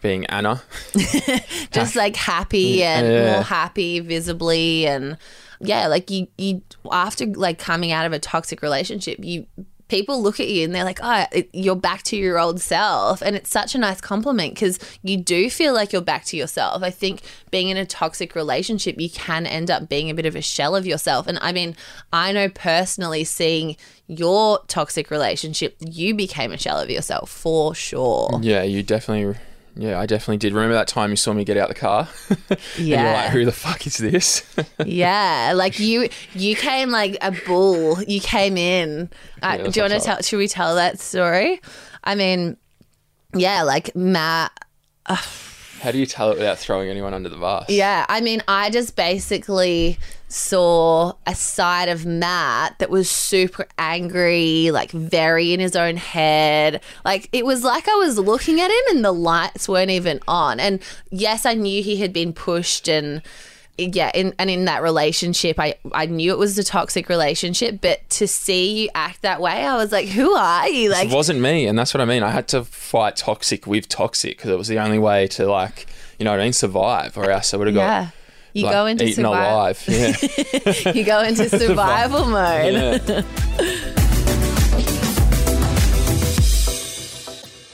being 0.04 0.26
Anna. 0.28 0.62
just 1.72 1.96
like 1.96 2.16
happy 2.16 2.84
and 2.84 3.08
Yeah. 3.08 3.34
more 3.34 3.44
happy 3.44 4.00
visibly 4.00 4.86
and 4.86 5.18
yeah 5.60 5.88
like 5.88 6.12
you 6.12 6.28
you 6.38 6.62
after 6.92 7.26
like 7.26 7.58
coming 7.58 7.92
out 7.92 8.06
of 8.06 8.14
a 8.14 8.20
toxic 8.20 8.62
relationship 8.62 9.18
you 9.24 9.46
people 9.88 10.22
look 10.22 10.40
at 10.40 10.48
you 10.50 10.64
and 10.64 10.74
they're 10.74 10.84
like 10.84 11.00
oh 11.04 11.26
you're 11.54 11.76
back 11.76 12.02
to 12.04 12.16
your 12.18 12.40
old 12.40 12.60
self 12.60 13.22
and 13.22 13.36
it's 13.36 13.50
such 13.50 13.76
a 13.76 13.78
nice 13.78 14.02
compliment 14.02 14.54
because 14.56 14.80
you 15.04 15.16
do 15.18 15.50
feel 15.50 15.74
like 15.74 15.94
you're 15.94 16.02
back 16.02 16.26
to 16.26 16.36
yourself 16.36 16.82
i 16.82 16.90
think 16.90 17.22
being 17.52 17.70
in 17.70 17.78
a 17.78 17.86
toxic 17.86 18.34
relationship 18.36 19.00
you 19.00 19.10
can 19.10 19.46
end 19.46 19.70
up 19.70 19.88
being 19.88 20.10
a 20.10 20.14
bit 20.14 20.26
of 20.26 20.36
a 20.36 20.42
shell 20.42 20.76
of 20.76 20.86
yourself 20.86 21.28
and 21.28 21.38
i 21.42 21.52
mean 21.52 21.76
i 22.12 22.32
know 22.32 22.50
personally 22.50 23.24
seeing 23.24 23.76
your 24.08 24.60
toxic 24.68 25.12
relationship 25.12 25.76
you 25.80 26.14
became 26.16 26.52
a 26.52 26.58
shell 26.58 26.80
of 26.80 26.90
yourself 26.90 27.30
for 27.30 27.74
sure 27.76 28.40
Yeah, 28.42 28.64
you 28.64 28.84
definitely. 28.84 29.40
Yeah, 29.76 30.00
I 30.00 30.06
definitely 30.06 30.38
did. 30.38 30.54
Remember 30.54 30.76
that 30.76 30.88
time 30.88 31.10
you 31.10 31.16
saw 31.16 31.34
me 31.34 31.44
get 31.44 31.58
out 31.58 31.68
the 31.70 31.74
car? 31.76 32.08
and 32.50 32.60
you're 32.78 33.00
Yeah. 33.00 33.14
like, 33.14 33.30
who 33.32 33.44
the 33.44 33.52
fuck 33.52 33.88
is 33.88 33.98
this? 33.98 34.44
Yeah, 34.86 35.54
like 35.56 35.80
you 35.80 36.10
you 36.36 36.56
came 36.56 36.90
like 36.92 37.18
a 37.22 37.32
bull. 37.48 38.02
You 38.04 38.20
came 38.20 38.58
in. 38.58 39.10
Uh, 39.42 39.58
Yeah, 39.60 39.68
do 39.70 39.80
you 39.80 39.82
want 39.90 39.94
to 39.94 40.00
tell? 40.00 40.22
Should 40.22 40.38
we 40.38 40.48
tell 40.48 40.76
that 40.76 41.00
story? 41.00 41.60
I 42.04 42.16
mean, 42.16 42.58
yeah, 43.34 43.64
like 43.64 43.96
Matt. 43.96 44.52
How 45.84 45.92
do 45.92 45.98
you 45.98 46.06
tell 46.06 46.32
it 46.32 46.38
without 46.38 46.58
throwing 46.58 46.90
anyone 46.90 47.14
under 47.14 47.28
the 47.28 47.36
bus? 47.36 47.70
Yeah, 47.70 48.06
I 48.08 48.22
mean, 48.22 48.42
I 48.48 48.70
just 48.70 48.96
basically 48.96 50.00
saw 50.30 51.12
a 51.28 51.36
side 51.36 51.90
of 51.90 52.06
Matt 52.06 52.80
that 52.80 52.90
was 52.90 53.12
super 53.12 53.68
angry, 53.78 54.72
like 54.72 54.92
very 54.92 55.52
in 55.52 55.60
his 55.60 55.76
own 55.76 55.98
head. 55.98 56.82
Like 57.04 57.28
it 57.34 57.46
was 57.46 57.66
like 57.66 57.90
I 57.90 57.96
was 57.96 58.18
looking 58.18 58.62
at 58.62 58.72
him 58.72 58.96
and 58.96 59.04
the 59.04 59.12
lights 59.12 59.68
weren't 59.68 59.92
even 59.92 60.22
on. 60.26 60.62
And 60.62 60.82
yes, 61.12 61.46
I 61.46 61.54
knew 61.54 61.84
he 61.84 61.98
had 61.98 62.14
been 62.14 62.32
pushed 62.32 62.88
and 62.88 63.22
yeah, 63.78 64.12
in, 64.14 64.34
and 64.38 64.50
in 64.50 64.66
that 64.66 64.84
relationship, 64.84 65.60
I, 65.60 65.76
I 65.94 66.06
knew 66.06 66.32
it 66.32 66.38
was 66.38 66.58
a 66.58 66.64
toxic 66.64 67.10
relationship, 67.10 67.80
but 67.82 68.08
to 68.12 68.28
see 68.28 68.84
you 68.84 68.90
act 68.94 69.24
that 69.24 69.42
way, 69.42 69.66
I 69.66 69.76
was 69.76 69.92
like, 69.92 70.08
who 70.10 70.34
are 70.34 70.70
you? 70.70 70.90
Like, 70.92 71.10
It 71.10 71.14
wasn't 71.14 71.40
me, 71.40 71.66
and 71.66 71.78
that's 71.78 71.94
what 71.94 72.02
I 72.02 72.06
mean. 72.06 72.22
I 72.22 72.30
had 72.30 72.48
to 72.50 72.64
fight 72.64 73.16
toxic 73.16 73.66
with 73.66 73.90
toxic 73.90 74.38
because 74.38 74.52
it 74.52 74.58
was 74.58 74.68
the 74.68 74.78
only 74.80 75.00
way 75.00 75.28
to 75.30 75.48
like, 75.48 75.88
you 76.20 76.26
know 76.26 76.32
what 76.32 76.40
I 76.40 76.44
mean, 76.44 76.54
survive, 76.54 77.18
or 77.18 77.32
else 77.32 77.54
I 77.54 77.58
would 77.58 77.68
have 77.68 77.76
got 77.76 77.82
yeah. 77.82 78.10
You 78.54 78.66
like, 78.66 78.74
go 78.74 78.86
into 78.86 79.04
eaten 79.06 79.24
survival. 79.24 79.56
alive. 79.56 79.84
Yeah. 79.88 80.92
You 80.94 81.04
go 81.04 81.22
into 81.22 81.50
survival 81.60 82.26
mode. 82.26 83.26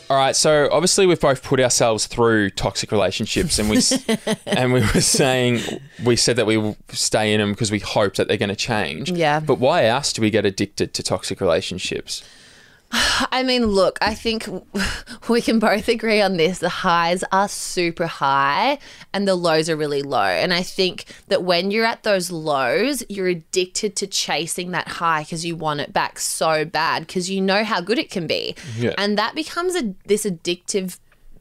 All 0.09 0.17
right, 0.17 0.35
so 0.35 0.67
obviously 0.71 1.05
we've 1.05 1.19
both 1.19 1.43
put 1.43 1.59
ourselves 1.59 2.07
through 2.07 2.49
toxic 2.51 2.91
relationships, 2.91 3.59
and 3.59 3.69
we 3.69 3.79
and 4.47 4.73
we 4.73 4.79
were 4.79 5.01
saying 5.01 5.59
we 6.03 6.15
said 6.15 6.35
that 6.37 6.47
we 6.47 6.75
stay 6.89 7.31
in 7.31 7.39
them 7.39 7.51
because 7.51 7.69
we 7.69 7.77
hope 7.77 8.15
that 8.15 8.27
they're 8.27 8.37
going 8.37 8.49
to 8.49 8.55
change. 8.55 9.11
Yeah. 9.11 9.39
But 9.39 9.59
why 9.59 9.85
else 9.85 10.11
do 10.11 10.23
we 10.23 10.31
get 10.31 10.45
addicted 10.45 10.95
to 10.95 11.03
toxic 11.03 11.39
relationships? 11.39 12.23
I 13.31 13.43
mean, 13.43 13.67
look, 13.67 13.99
I 14.01 14.15
think 14.15 14.47
we 15.29 15.41
can 15.41 15.59
both 15.59 15.87
agree 15.87 16.21
on 16.21 16.37
this. 16.37 16.59
The 16.59 16.69
highs 16.69 17.23
are 17.31 17.47
super 17.47 18.07
high 18.07 18.79
and 19.13 19.27
the 19.27 19.35
lows 19.35 19.69
are 19.69 19.75
really 19.75 20.01
low. 20.01 20.19
And 20.19 20.53
I 20.53 20.63
think 20.63 21.05
that 21.27 21.43
when 21.43 21.71
you're 21.71 21.85
at 21.85 22.03
those 22.03 22.31
lows, 22.31 23.03
you're 23.09 23.27
addicted 23.27 23.95
to 23.97 24.07
chasing 24.07 24.71
that 24.71 24.87
high 24.87 25.21
because 25.21 25.45
you 25.45 25.55
want 25.55 25.81
it 25.81 25.93
back 25.93 26.19
so 26.19 26.65
bad 26.65 27.05
because 27.05 27.29
you 27.29 27.41
know 27.41 27.63
how 27.63 27.81
good 27.81 27.99
it 27.99 28.09
can 28.09 28.27
be. 28.27 28.55
Yeah. 28.75 28.93
And 28.97 29.17
that 29.17 29.35
becomes 29.35 29.75
a 29.75 29.93
this 30.05 30.25
addictive, 30.25 30.99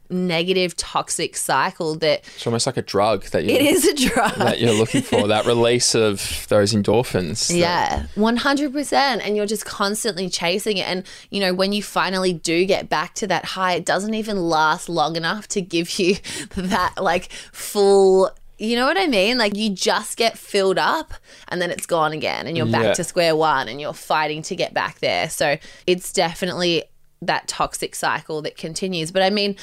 negative, 0.09 0.75
toxic 0.75 1.35
cycle 1.35 1.95
that 1.99 2.23
It's 2.35 2.47
almost 2.47 2.65
like 2.65 2.77
a 2.77 2.81
drug 2.81 3.25
that 3.25 3.43
you 3.43 3.51
it 3.51 3.61
is 3.61 3.85
a 3.85 3.93
drug. 3.95 4.35
that 4.35 4.59
you're 4.59 4.73
looking 4.73 5.01
for. 5.01 5.27
that 5.27 5.45
release 5.45 5.93
of 5.95 6.45
those 6.49 6.73
endorphins. 6.73 7.47
that- 7.49 7.55
Yeah, 7.57 8.05
100%. 8.15 8.93
And 9.25 9.35
you're 9.35 9.45
just 9.45 9.65
constantly 9.65 10.29
chasing 10.29 10.77
it. 10.77 10.87
And, 10.87 11.03
you 11.29 11.39
know, 11.39 11.53
when 11.53 11.73
you 11.73 11.83
finally 11.83 12.33
do 12.33 12.65
get 12.65 12.89
back 12.89 13.13
to 13.15 13.27
that 13.27 13.45
high, 13.45 13.73
it 13.73 13.85
doesn't 13.85 14.13
even 14.13 14.37
last 14.37 14.89
long 14.89 15.15
enough 15.15 15.47
to 15.49 15.61
give 15.61 15.99
you 15.99 16.15
that, 16.55 16.93
like, 17.01 17.31
full. 17.51 18.31
You 18.61 18.75
know 18.75 18.85
what 18.87 18.97
I 18.97 19.07
mean? 19.07 19.37
Like, 19.37 19.55
you 19.55 19.69
just 19.69 20.17
get 20.17 20.37
filled 20.37 20.77
up 20.77 21.13
and 21.47 21.61
then 21.61 21.71
it's 21.71 21.85
gone 21.85 22.11
again. 22.11 22.45
And 22.45 22.57
you're 22.57 22.65
back 22.65 22.83
Yeah. 22.83 22.93
to 22.93 23.03
square 23.05 23.33
one 23.35 23.69
and 23.69 23.79
you're 23.79 23.93
fighting 23.93 24.41
to 24.43 24.55
get 24.55 24.73
back 24.73 24.99
there. 24.99 25.29
So 25.29 25.57
it's 25.87 26.11
definitely 26.11 26.83
that 27.21 27.47
toxic 27.47 27.95
cycle 27.95 28.41
that 28.41 28.55
continues. 28.57 29.11
But 29.11 29.23
I 29.23 29.29
mean, 29.29 29.55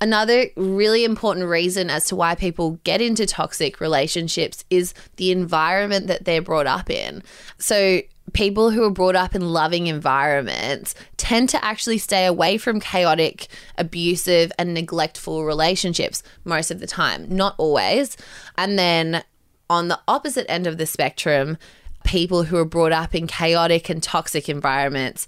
another 0.00 0.46
really 0.56 1.04
important 1.04 1.46
reason 1.46 1.90
as 1.90 2.06
to 2.06 2.16
why 2.16 2.34
people 2.34 2.78
get 2.84 3.00
into 3.00 3.26
toxic 3.26 3.80
relationships 3.80 4.64
is 4.70 4.94
the 5.16 5.32
environment 5.32 6.06
that 6.06 6.24
they're 6.24 6.42
brought 6.42 6.66
up 6.66 6.90
in. 6.90 7.22
So, 7.58 8.02
people 8.32 8.70
who 8.70 8.84
are 8.84 8.90
brought 8.90 9.16
up 9.16 9.34
in 9.34 9.52
loving 9.52 9.88
environments 9.88 10.94
tend 11.16 11.48
to 11.48 11.64
actually 11.64 11.98
stay 11.98 12.26
away 12.26 12.58
from 12.58 12.78
chaotic, 12.78 13.48
abusive, 13.76 14.52
and 14.56 14.72
neglectful 14.72 15.44
relationships 15.44 16.22
most 16.44 16.70
of 16.70 16.78
the 16.78 16.86
time, 16.86 17.26
not 17.28 17.56
always. 17.58 18.16
And 18.56 18.78
then 18.78 19.24
on 19.68 19.88
the 19.88 19.98
opposite 20.06 20.48
end 20.48 20.68
of 20.68 20.78
the 20.78 20.86
spectrum, 20.86 21.58
people 22.04 22.44
who 22.44 22.56
are 22.56 22.64
brought 22.64 22.92
up 22.92 23.14
in 23.14 23.26
chaotic 23.26 23.88
and 23.88 24.02
toxic 24.02 24.48
environments 24.48 25.26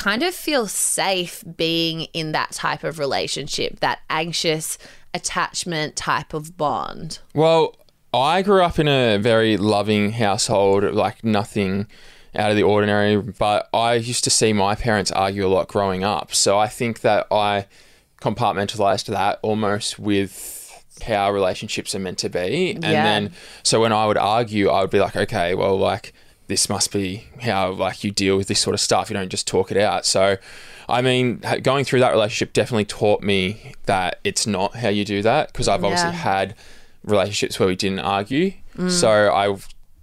kind 0.00 0.22
of 0.22 0.34
feel 0.34 0.66
safe 0.66 1.44
being 1.56 2.02
in 2.14 2.32
that 2.32 2.52
type 2.52 2.84
of 2.84 2.98
relationship, 2.98 3.80
that 3.80 4.00
anxious 4.08 4.78
attachment 5.12 5.94
type 5.94 6.32
of 6.32 6.56
bond. 6.56 7.18
Well, 7.34 7.76
I 8.14 8.40
grew 8.40 8.62
up 8.62 8.78
in 8.78 8.88
a 8.88 9.18
very 9.18 9.58
loving 9.58 10.12
household, 10.12 10.84
like 10.94 11.22
nothing 11.22 11.86
out 12.34 12.50
of 12.50 12.56
the 12.56 12.62
ordinary, 12.62 13.16
but 13.20 13.68
I 13.74 13.94
used 13.94 14.24
to 14.24 14.30
see 14.30 14.54
my 14.54 14.74
parents 14.74 15.12
argue 15.12 15.46
a 15.46 15.48
lot 15.48 15.68
growing 15.68 16.02
up. 16.02 16.34
So 16.34 16.58
I 16.58 16.68
think 16.68 17.02
that 17.02 17.26
I 17.30 17.66
compartmentalized 18.22 19.06
that 19.06 19.38
almost 19.42 19.98
with 19.98 20.56
how 21.02 21.30
relationships 21.30 21.94
are 21.94 21.98
meant 21.98 22.18
to 22.18 22.30
be. 22.30 22.70
And 22.70 22.84
Yeah. 22.84 23.04
then, 23.04 23.32
so 23.62 23.80
when 23.80 23.92
I 23.92 24.06
would 24.06 24.18
argue, 24.18 24.70
I 24.70 24.80
would 24.80 24.90
be 24.90 25.00
like, 25.00 25.16
okay, 25.16 25.54
well, 25.54 25.78
like, 25.78 26.14
this 26.50 26.68
must 26.68 26.92
be 26.92 27.24
how 27.42 27.70
like 27.70 28.02
you 28.02 28.10
deal 28.10 28.36
with 28.36 28.48
this 28.48 28.58
sort 28.58 28.74
of 28.74 28.80
stuff. 28.80 29.08
You 29.08 29.14
don't 29.14 29.30
just 29.30 29.46
talk 29.46 29.70
it 29.70 29.76
out. 29.76 30.04
So, 30.04 30.36
I 30.88 31.00
mean, 31.00 31.40
going 31.62 31.84
through 31.84 32.00
that 32.00 32.10
relationship 32.10 32.52
definitely 32.52 32.86
taught 32.86 33.22
me 33.22 33.72
that 33.86 34.18
it's 34.24 34.48
not 34.48 34.74
how 34.74 34.88
you 34.88 35.04
do 35.04 35.22
that 35.22 35.52
because 35.52 35.68
I've 35.68 35.84
obviously 35.84 36.10
had 36.10 36.56
relationships 37.04 37.60
where 37.60 37.68
we 37.68 37.76
didn't 37.76 38.00
argue. 38.00 38.52
Mm. 38.76 38.90
So 38.90 39.08
I, 39.32 39.56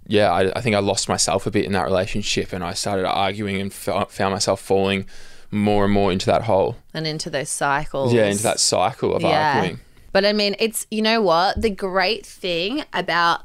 yeah, 0.06 0.32
I, 0.32 0.50
I 0.56 0.60
think 0.62 0.74
I 0.74 0.78
lost 0.78 1.06
myself 1.06 1.46
a 1.46 1.50
bit 1.50 1.66
in 1.66 1.72
that 1.72 1.84
relationship, 1.84 2.54
and 2.54 2.64
I 2.64 2.72
started 2.72 3.06
arguing 3.06 3.60
and 3.60 3.70
fo- 3.70 4.06
found 4.06 4.32
myself 4.32 4.60
falling 4.60 5.06
more 5.50 5.84
and 5.84 5.92
more 5.92 6.10
into 6.10 6.26
that 6.26 6.42
hole. 6.44 6.76
and 6.94 7.06
into 7.06 7.28
those 7.28 7.50
cycles. 7.50 8.14
Yeah, 8.14 8.24
into 8.24 8.42
that 8.44 8.58
cycle 8.58 9.14
of 9.14 9.22
arguing. 9.22 9.80
But 10.12 10.24
I 10.24 10.32
mean, 10.32 10.56
it's, 10.58 10.86
you 10.90 11.02
know 11.02 11.20
what? 11.20 11.60
The 11.60 11.68
great 11.68 12.24
thing 12.24 12.84
about 12.94 13.42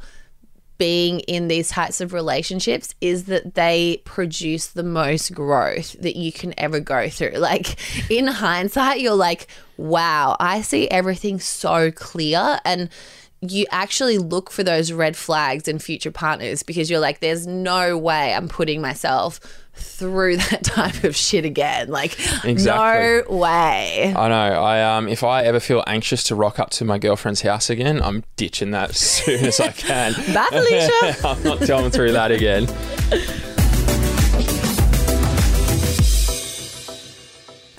being 0.84 1.22
in 1.22 1.48
these 1.48 1.70
types 1.70 2.02
of 2.02 2.12
relationships 2.12 2.94
is 3.00 3.24
that 3.24 3.56
they 3.56 4.02
produce 4.04 4.68
the 4.68 4.84
most 4.84 5.34
growth 5.34 5.94
that 6.02 6.18
you 6.18 6.30
can 6.30 6.54
ever 6.58 6.82
go 6.82 7.08
through. 7.08 7.32
Like 7.54 7.78
in 8.12 8.28
hindsight, 8.28 9.00
you're 9.00 9.16
like, 9.16 9.48
wow, 9.78 10.36
I 10.42 10.62
see 10.62 10.90
everything 10.90 11.40
so 11.40 11.90
clear. 11.90 12.60
And 12.66 12.90
you 13.52 13.66
actually 13.72 14.18
look 14.18 14.50
for 14.52 14.64
those 14.64 14.92
red 14.92 15.16
flags 15.18 15.68
in 15.68 15.80
future 15.80 16.12
partners 16.12 16.64
because 16.64 16.90
you're 16.90 17.00
like, 17.00 17.20
there's 17.20 17.46
no 17.48 17.98
way 17.98 18.34
I'm 18.34 18.48
putting 18.48 18.82
myself 18.82 19.40
through 19.76 20.38
that 20.52 20.64
type 20.64 21.04
of 21.04 21.16
shit 21.16 21.46
again. 21.46 21.90
Like, 21.90 22.14
Exactly. 22.46 23.34
no 23.34 23.38
way. 23.40 24.14
I 24.16 24.28
know. 24.30 24.36
I 24.64 24.98
um, 24.98 25.08
if 25.08 25.24
I 25.24 25.44
ever 25.44 25.60
feel 25.60 25.84
anxious 25.88 26.24
to 26.26 26.36
rock 26.36 26.60
up 26.60 26.70
to 26.72 26.86
my 26.86 26.98
girlfriend's 27.00 27.42
house 27.42 27.70
again, 27.70 28.02
I'm 28.02 28.24
ditching 28.36 28.72
that 28.72 28.92
as 28.92 28.98
soon 28.98 29.44
as 29.46 29.60
I 29.60 29.72
can. 29.72 30.14
Bye, 30.34 30.48
Felicia. 30.52 31.28
I'm 31.28 31.44
not 31.44 31.68
going 31.68 31.92
through 31.92 32.12
that 32.14 32.32
again. 32.32 32.68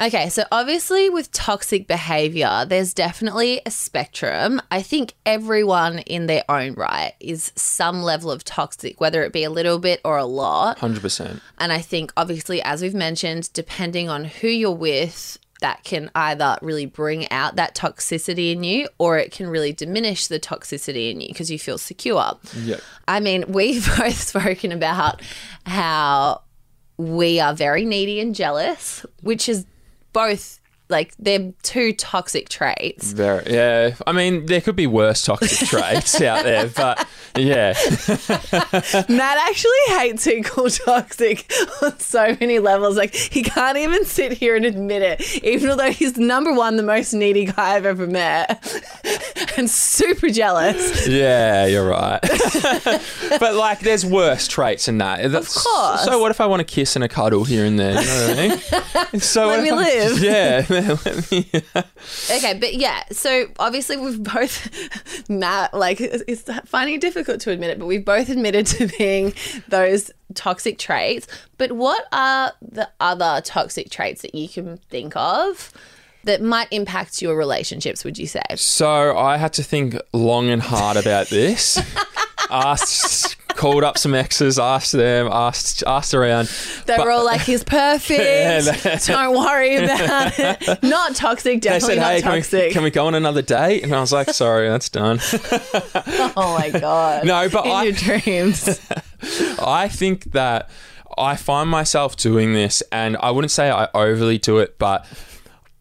Okay, 0.00 0.28
so 0.28 0.44
obviously 0.50 1.09
with 1.09 1.30
toxic 1.30 1.87
behavior, 1.87 2.64
there's 2.66 2.92
definitely 2.92 3.61
a 3.64 3.70
spectrum. 3.70 4.61
I 4.70 4.83
think 4.83 5.14
everyone 5.24 6.00
in 6.00 6.26
their 6.26 6.42
own 6.48 6.74
right 6.74 7.12
is 7.20 7.52
some 7.54 8.02
level 8.02 8.30
of 8.30 8.44
toxic, 8.44 9.00
whether 9.00 9.22
it 9.22 9.33
be 9.33 9.44
a 9.44 9.50
little 9.50 9.78
bit 9.78 10.00
or 10.04 10.18
a 10.18 10.24
lot. 10.24 10.78
100%. 10.78 11.40
And 11.59 11.72
I 11.72 11.78
think, 11.78 12.12
obviously, 12.16 12.61
as 12.62 12.83
we've 12.83 12.94
mentioned, 12.94 13.52
depending 13.52 14.09
on 14.09 14.24
who 14.24 14.48
you're 14.48 14.72
with, 14.72 15.38
that 15.61 15.85
can 15.85 16.11
either 16.14 16.59
really 16.61 16.87
bring 16.87 17.30
out 17.30 17.57
that 17.57 17.74
toxicity 17.74 18.52
in 18.52 18.64
you 18.64 18.88
or 18.98 19.18
it 19.18 19.33
can 19.33 19.46
really 19.46 19.72
diminish 19.72 20.26
the 20.26 20.40
toxicity 20.40 21.11
in 21.11 21.20
you 21.20 21.28
because 21.28 21.50
you 21.50 21.59
feel 21.59 21.78
secure. 21.78 22.38
Yep. 22.54 22.80
I 23.09 23.20
mean, 23.20 23.44
we've 23.48 23.87
both 23.96 24.20
spoken 24.20 24.72
about 24.72 25.22
how 25.64 26.42
we 26.96 27.40
are 27.40 27.54
very 27.54 27.85
needy 27.85 28.20
and 28.20 28.35
jealous, 28.35 29.07
which 29.22 29.48
is 29.48 29.64
both 30.14 30.61
like 30.88 31.14
they're 31.18 31.53
two 31.62 31.92
toxic 31.94 32.49
traits. 32.49 33.12
Very, 33.12 33.53
yeah. 33.53 33.94
I 34.07 34.12
mean, 34.12 34.47
there 34.47 34.61
could 34.61 34.77
be 34.77 34.87
worse 34.87 35.23
toxic 35.25 35.66
traits 35.68 36.20
out 36.20 36.44
there, 36.44 36.68
but 36.68 37.07
yeah. 37.37 37.73
Matt 39.09 39.38
actually 39.38 39.70
hates 39.88 40.27
being 40.27 40.42
called 40.42 40.73
toxic 40.85 41.51
on 41.83 41.99
so 41.99 42.37
many 42.40 42.59
levels. 42.59 42.97
Like 42.97 43.14
he 43.14 43.42
can't 43.42 43.79
even 43.79 44.05
sit 44.05 44.33
here 44.33 44.57
and 44.57 44.64
admit 44.66 45.03
it, 45.03 45.42
even 45.44 45.77
though 45.77 45.90
he's 45.90 46.16
number 46.18 46.53
one, 46.53 46.77
the 46.77 46.83
most 46.83 47.12
needy 47.14 47.47
guy 47.47 47.77
I've 47.77 47.87
ever 47.87 48.07
met, 48.07 48.62
and 49.57 49.70
super 49.70 50.29
jealous. 50.29 51.07
Yeah, 51.09 51.64
you're 51.66 51.88
right. 51.88 52.20
but 53.40 53.55
like, 53.55 53.81
there's 53.81 54.05
worse 54.05 54.47
traits 54.49 54.87
than 54.87 54.99
that. 54.99 55.25
Of 55.25 55.49
course. 55.49 56.05
So 56.05 56.18
what 56.18 56.31
if 56.31 56.40
I 56.40 56.47
want 56.47 56.61
to 56.61 56.64
kiss 56.64 56.94
and 56.94 57.05
a 57.05 57.09
cuddle 57.09 57.44
here 57.44 57.64
and 57.64 57.79
there? 57.79 58.01
You 58.01 58.07
know 58.07 58.29
what 58.29 58.38
I 58.38 59.11
mean? 59.12 59.20
So 59.20 59.47
Let 59.49 59.62
me 59.62 59.70
I- 59.70 59.75
live. 59.75 60.18
Yeah. 60.23 60.66
let 61.04 61.30
me- 61.30 61.50
Okay, 62.30 62.58
but 62.58 62.74
yeah, 62.74 63.04
so 63.10 63.46
obviously 63.58 63.96
we've 63.96 64.22
both, 64.22 64.68
Matt, 65.28 65.74
like 65.74 66.00
it's 66.00 66.42
finding 66.66 66.96
it 66.96 67.00
difficult 67.00 67.40
to 67.42 67.50
admit 67.50 67.70
it, 67.70 67.78
but 67.78 67.87
we've 67.87 68.04
both 68.04 68.28
admitted 68.28 68.66
to 68.66 68.87
being 68.98 69.32
those 69.68 70.10
toxic 70.34 70.78
traits. 70.78 71.26
But 71.58 71.72
what 71.72 72.06
are 72.12 72.52
the 72.62 72.88
other 73.00 73.40
toxic 73.44 73.90
traits 73.90 74.22
that 74.22 74.34
you 74.34 74.48
can 74.48 74.78
think 74.90 75.14
of 75.16 75.72
that 76.24 76.42
might 76.42 76.68
impact 76.70 77.22
your 77.22 77.37
relationships? 77.37 78.04
Would 78.04 78.18
you 78.18 78.26
say? 78.26 78.42
So 78.56 79.16
I 79.16 79.37
had 79.37 79.52
to 79.54 79.62
think 79.62 79.96
long 80.12 80.48
and 80.50 80.60
hard 80.62 80.96
about 80.96 81.28
this. 81.28 81.78
asked, 82.50 83.37
called 83.54 83.84
up 83.84 83.96
some 83.98 84.14
exes, 84.14 84.58
asked 84.58 84.92
them, 84.92 85.28
asked, 85.30 85.82
asked 85.86 86.14
around. 86.14 86.50
They 86.86 86.96
were 86.98 87.10
all 87.10 87.24
like, 87.24 87.40
"He's 87.42 87.64
perfect. 87.64 88.20
Yeah, 88.20 88.60
they- 88.60 88.98
Don't 89.06 89.36
worry 89.36 89.76
about 89.84 90.38
it. 90.38 90.82
Not 90.82 91.14
toxic. 91.16 91.62
They 91.62 91.70
Definitely 91.70 91.96
said, 91.96 92.00
not 92.00 92.12
"Hey, 92.12 92.22
can 92.22 92.32
we, 92.32 92.38
toxic." 92.38 92.72
can 92.72 92.82
we 92.82 92.90
go 92.90 93.06
on 93.06 93.14
another 93.14 93.42
date?" 93.42 93.82
And 93.84 93.94
I 93.94 94.00
was 94.00 94.12
like, 94.12 94.30
"Sorry, 94.30 94.68
that's 94.68 94.88
done." 94.88 95.20
oh 96.36 96.56
my 96.58 96.70
god. 96.70 97.24
No, 97.24 97.48
but 97.48 97.64
In 97.66 97.70
I- 97.72 97.82
your 97.84 97.92
dreams. 97.92 98.80
I 99.60 99.88
think 99.88 100.32
that 100.32 100.68
I 101.16 101.36
find 101.36 101.70
myself 101.70 102.16
doing 102.16 102.52
this, 102.54 102.82
and 102.92 103.16
I 103.18 103.30
wouldn't 103.30 103.50
say 103.52 103.70
I 103.70 103.88
overly 103.94 104.38
do 104.38 104.58
it, 104.58 104.78
but 104.78 105.06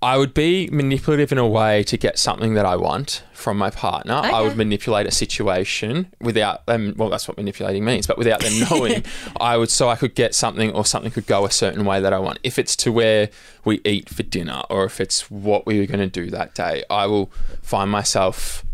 I 0.03 0.17
would 0.17 0.33
be 0.33 0.69
manipulative 0.69 1.31
in 1.31 1.37
a 1.37 1.47
way 1.47 1.81
to 1.83 1.97
get 1.97 2.19
something 2.19 2.55
that 2.55 2.65
I 2.65 2.75
want 2.75 3.23
from 3.31 3.57
my 3.57 3.69
partner. 3.69 4.15
I 4.15 4.41
would 4.41 4.57
manipulate 4.57 5.07
a 5.07 5.11
situation 5.11 6.13
without 6.19 6.65
them. 6.65 6.93
Well, 6.97 7.09
that's 7.09 7.25
what 7.25 7.37
manipulating 7.37 7.85
means, 7.85 8.05
but 8.05 8.17
without 8.17 8.41
them 8.41 8.67
knowing, 8.69 9.05
I 9.39 9.55
would 9.55 9.69
so 9.69 9.87
I 9.87 9.95
could 9.95 10.13
get 10.13 10.35
something 10.35 10.71
or 10.73 10.85
something 10.85 11.09
could 11.09 11.25
go 11.25 11.45
a 11.45 11.51
certain 11.51 11.85
way 11.85 12.01
that 12.01 12.11
I 12.11 12.19
want. 12.19 12.39
If 12.43 12.59
it's 12.59 12.75
to 12.77 12.91
where 12.91 13.29
we 13.63 13.79
eat 13.85 14.09
for 14.09 14.23
dinner, 14.23 14.63
or 14.69 14.83
if 14.83 14.99
it's 14.99 15.31
what 15.31 15.65
we 15.65 15.79
were 15.79 15.85
going 15.85 16.01
to 16.01 16.07
do 16.07 16.29
that 16.31 16.53
day, 16.53 16.83
I 16.89 17.07
will 17.07 17.31
find 17.61 17.89
myself. 17.89 18.65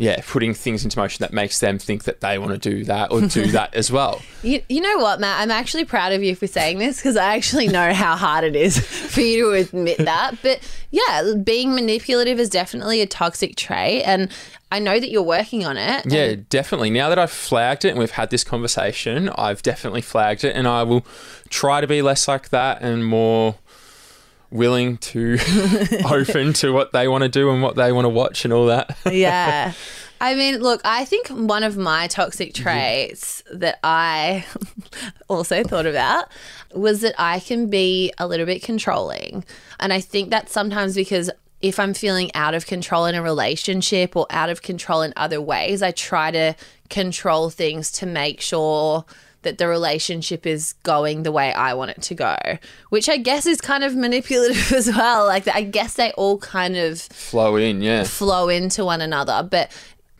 Yeah, 0.00 0.20
putting 0.26 0.54
things 0.54 0.84
into 0.84 0.98
motion 0.98 1.22
that 1.22 1.32
makes 1.32 1.60
them 1.60 1.78
think 1.78 2.04
that 2.04 2.20
they 2.20 2.38
want 2.38 2.52
to 2.52 2.58
do 2.58 2.84
that 2.84 3.10
or 3.12 3.22
do 3.22 3.46
that 3.52 3.74
as 3.74 3.90
well. 3.90 4.22
You, 4.42 4.62
you 4.68 4.80
know 4.80 4.98
what, 4.98 5.20
Matt? 5.20 5.40
I'm 5.40 5.50
actually 5.50 5.84
proud 5.84 6.12
of 6.12 6.22
you 6.22 6.34
for 6.34 6.46
saying 6.46 6.78
this 6.78 6.96
because 6.96 7.16
I 7.16 7.36
actually 7.36 7.68
know 7.68 7.92
how 7.92 8.16
hard 8.16 8.44
it 8.44 8.56
is 8.56 8.78
for 9.10 9.20
you 9.20 9.50
to 9.50 9.52
admit 9.52 9.98
that. 9.98 10.36
But 10.42 10.60
yeah, 10.90 11.34
being 11.42 11.74
manipulative 11.74 12.38
is 12.38 12.48
definitely 12.48 13.00
a 13.00 13.06
toxic 13.06 13.56
trait. 13.56 14.02
And 14.04 14.30
I 14.70 14.78
know 14.78 15.00
that 15.00 15.10
you're 15.10 15.22
working 15.22 15.64
on 15.64 15.76
it. 15.76 16.04
Yeah, 16.06 16.34
definitely. 16.50 16.90
Now 16.90 17.08
that 17.08 17.18
I've 17.18 17.30
flagged 17.30 17.84
it 17.84 17.90
and 17.90 17.98
we've 17.98 18.10
had 18.10 18.30
this 18.30 18.44
conversation, 18.44 19.30
I've 19.30 19.62
definitely 19.62 20.02
flagged 20.02 20.44
it 20.44 20.54
and 20.54 20.68
I 20.68 20.82
will 20.82 21.06
try 21.48 21.80
to 21.80 21.86
be 21.86 22.02
less 22.02 22.28
like 22.28 22.50
that 22.50 22.82
and 22.82 23.06
more 23.06 23.56
willing 24.50 24.96
to 24.98 25.38
open 26.04 26.52
to 26.54 26.72
what 26.72 26.92
they 26.92 27.08
want 27.08 27.22
to 27.22 27.28
do 27.28 27.50
and 27.50 27.62
what 27.62 27.76
they 27.76 27.92
want 27.92 28.04
to 28.04 28.10
watch 28.10 28.44
and 28.44 28.52
all 28.52 28.66
that. 28.66 28.96
yeah. 29.10 29.72
I 30.20 30.34
mean, 30.34 30.58
look, 30.58 30.80
I 30.84 31.04
think 31.04 31.28
one 31.28 31.62
of 31.62 31.76
my 31.76 32.08
toxic 32.08 32.52
mm-hmm. 32.52 32.62
traits 32.62 33.42
that 33.52 33.78
I 33.84 34.44
also 35.28 35.62
thought 35.62 35.86
about 35.86 36.26
was 36.74 37.02
that 37.02 37.14
I 37.18 37.40
can 37.40 37.70
be 37.70 38.12
a 38.18 38.26
little 38.26 38.46
bit 38.46 38.62
controlling. 38.62 39.44
And 39.78 39.92
I 39.92 40.00
think 40.00 40.30
that's 40.30 40.52
sometimes 40.52 40.94
because 40.94 41.30
if 41.60 41.78
I'm 41.78 41.94
feeling 41.94 42.34
out 42.34 42.54
of 42.54 42.66
control 42.66 43.06
in 43.06 43.14
a 43.14 43.22
relationship 43.22 44.16
or 44.16 44.26
out 44.30 44.50
of 44.50 44.62
control 44.62 45.02
in 45.02 45.12
other 45.16 45.40
ways, 45.40 45.82
I 45.82 45.90
try 45.90 46.30
to 46.30 46.54
control 46.88 47.50
things 47.50 47.90
to 47.92 48.06
make 48.06 48.40
sure 48.40 49.04
that 49.42 49.58
the 49.58 49.68
relationship 49.68 50.46
is 50.46 50.74
going 50.82 51.22
the 51.22 51.32
way 51.32 51.52
I 51.52 51.74
want 51.74 51.92
it 51.92 52.02
to 52.02 52.14
go, 52.14 52.36
which 52.90 53.08
I 53.08 53.16
guess 53.16 53.46
is 53.46 53.60
kind 53.60 53.84
of 53.84 53.94
manipulative 53.94 54.72
as 54.72 54.88
well. 54.88 55.26
Like, 55.26 55.46
I 55.48 55.62
guess 55.62 55.94
they 55.94 56.12
all 56.12 56.38
kind 56.38 56.76
of 56.76 57.00
Flow 57.00 57.56
in, 57.56 57.80
yeah. 57.82 58.04
flow 58.04 58.48
into 58.48 58.84
one 58.84 59.00
another. 59.00 59.46
But 59.48 59.70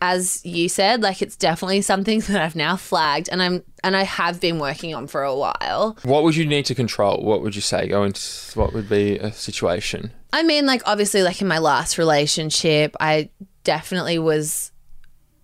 as 0.01 0.45
you 0.45 0.69
said, 0.69 1.01
like 1.01 1.21
it's 1.21 1.35
definitely 1.35 1.81
something 1.81 2.19
that 2.27 2.41
I've 2.41 2.55
now 2.55 2.75
flagged 2.75 3.29
and 3.29 3.41
I'm 3.41 3.63
and 3.83 3.95
I 3.95 4.03
have 4.03 4.39
been 4.39 4.59
working 4.59 4.95
on 4.95 5.07
for 5.07 5.23
a 5.23 5.35
while. 5.35 5.97
What 6.03 6.23
would 6.23 6.35
you 6.35 6.45
need 6.45 6.65
to 6.65 6.75
control? 6.75 7.23
What 7.23 7.41
would 7.41 7.55
you 7.55 7.61
say? 7.61 7.87
Go 7.87 8.03
into 8.03 8.21
what 8.55 8.73
would 8.73 8.89
be 8.89 9.17
a 9.17 9.31
situation? 9.31 10.11
I 10.31 10.43
mean, 10.43 10.65
like 10.65 10.81
obviously 10.85 11.23
like 11.23 11.41
in 11.41 11.47
my 11.47 11.59
last 11.59 11.97
relationship, 11.97 12.95
I 12.99 13.29
definitely 13.63 14.19
was 14.19 14.71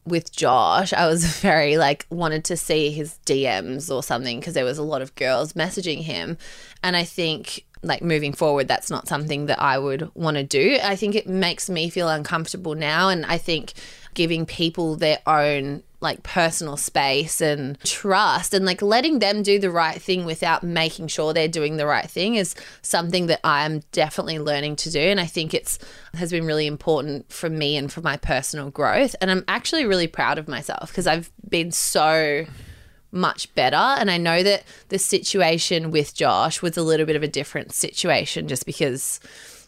with 0.05 0.31
Josh, 0.31 0.93
I 0.93 1.07
was 1.07 1.25
very 1.39 1.77
like 1.77 2.05
wanted 2.09 2.45
to 2.45 2.57
see 2.57 2.91
his 2.91 3.19
DMs 3.25 3.93
or 3.93 4.03
something 4.03 4.39
because 4.39 4.53
there 4.53 4.65
was 4.65 4.77
a 4.77 4.83
lot 4.83 5.01
of 5.01 5.15
girls 5.15 5.53
messaging 5.53 6.03
him. 6.03 6.37
And 6.83 6.95
I 6.95 7.03
think 7.03 7.65
like 7.83 8.01
moving 8.01 8.33
forward, 8.33 8.67
that's 8.67 8.89
not 8.89 9.07
something 9.07 9.45
that 9.45 9.61
I 9.61 9.77
would 9.77 10.09
want 10.15 10.37
to 10.37 10.43
do. 10.43 10.77
I 10.81 10.95
think 10.95 11.15
it 11.15 11.27
makes 11.27 11.69
me 11.69 11.89
feel 11.89 12.09
uncomfortable 12.09 12.75
now. 12.75 13.09
And 13.09 13.25
I 13.25 13.37
think 13.37 13.73
giving 14.13 14.45
people 14.45 14.95
their 14.95 15.19
own 15.27 15.83
like 16.05 16.23
personal 16.23 16.77
space 16.77 17.41
and 17.41 17.79
trust 17.81 18.53
and 18.53 18.65
like 18.65 18.81
letting 18.81 19.19
them 19.19 19.43
do 19.43 19.59
the 19.59 19.69
right 19.69 20.01
thing 20.01 20.23
without 20.23 20.63
making 20.63 21.07
sure 21.07 21.33
they're 21.33 21.47
doing 21.47 21.77
the 21.77 21.85
right 21.85 22.09
thing 22.09 22.35
is 22.35 22.55
something 22.81 23.25
that 23.25 23.41
I'm 23.43 23.81
definitely 23.91 24.39
learning 24.39 24.77
to 24.77 24.91
do 24.91 24.99
and 24.99 25.19
I 25.19 25.25
think 25.25 25.53
it's 25.53 25.79
has 26.13 26.31
been 26.31 26.45
really 26.45 26.67
important 26.67 27.31
for 27.31 27.49
me 27.49 27.75
and 27.75 27.91
for 27.91 28.01
my 28.01 28.15
personal 28.17 28.69
growth 28.69 29.15
and 29.19 29.29
I'm 29.29 29.43
actually 29.47 29.85
really 29.85 30.07
proud 30.07 30.37
of 30.37 30.47
myself 30.47 30.89
because 30.89 31.07
I've 31.07 31.31
been 31.49 31.71
so 31.71 32.45
much 33.11 33.53
better 33.55 33.75
and 33.75 34.11
I 34.11 34.17
know 34.17 34.43
that 34.43 34.63
the 34.89 34.99
situation 34.99 35.89
with 35.89 36.13
Josh 36.13 36.61
was 36.61 36.77
a 36.77 36.83
little 36.83 37.05
bit 37.05 37.15
of 37.15 37.23
a 37.23 37.27
different 37.27 37.73
situation 37.73 38.47
just 38.47 38.65
because 38.65 39.19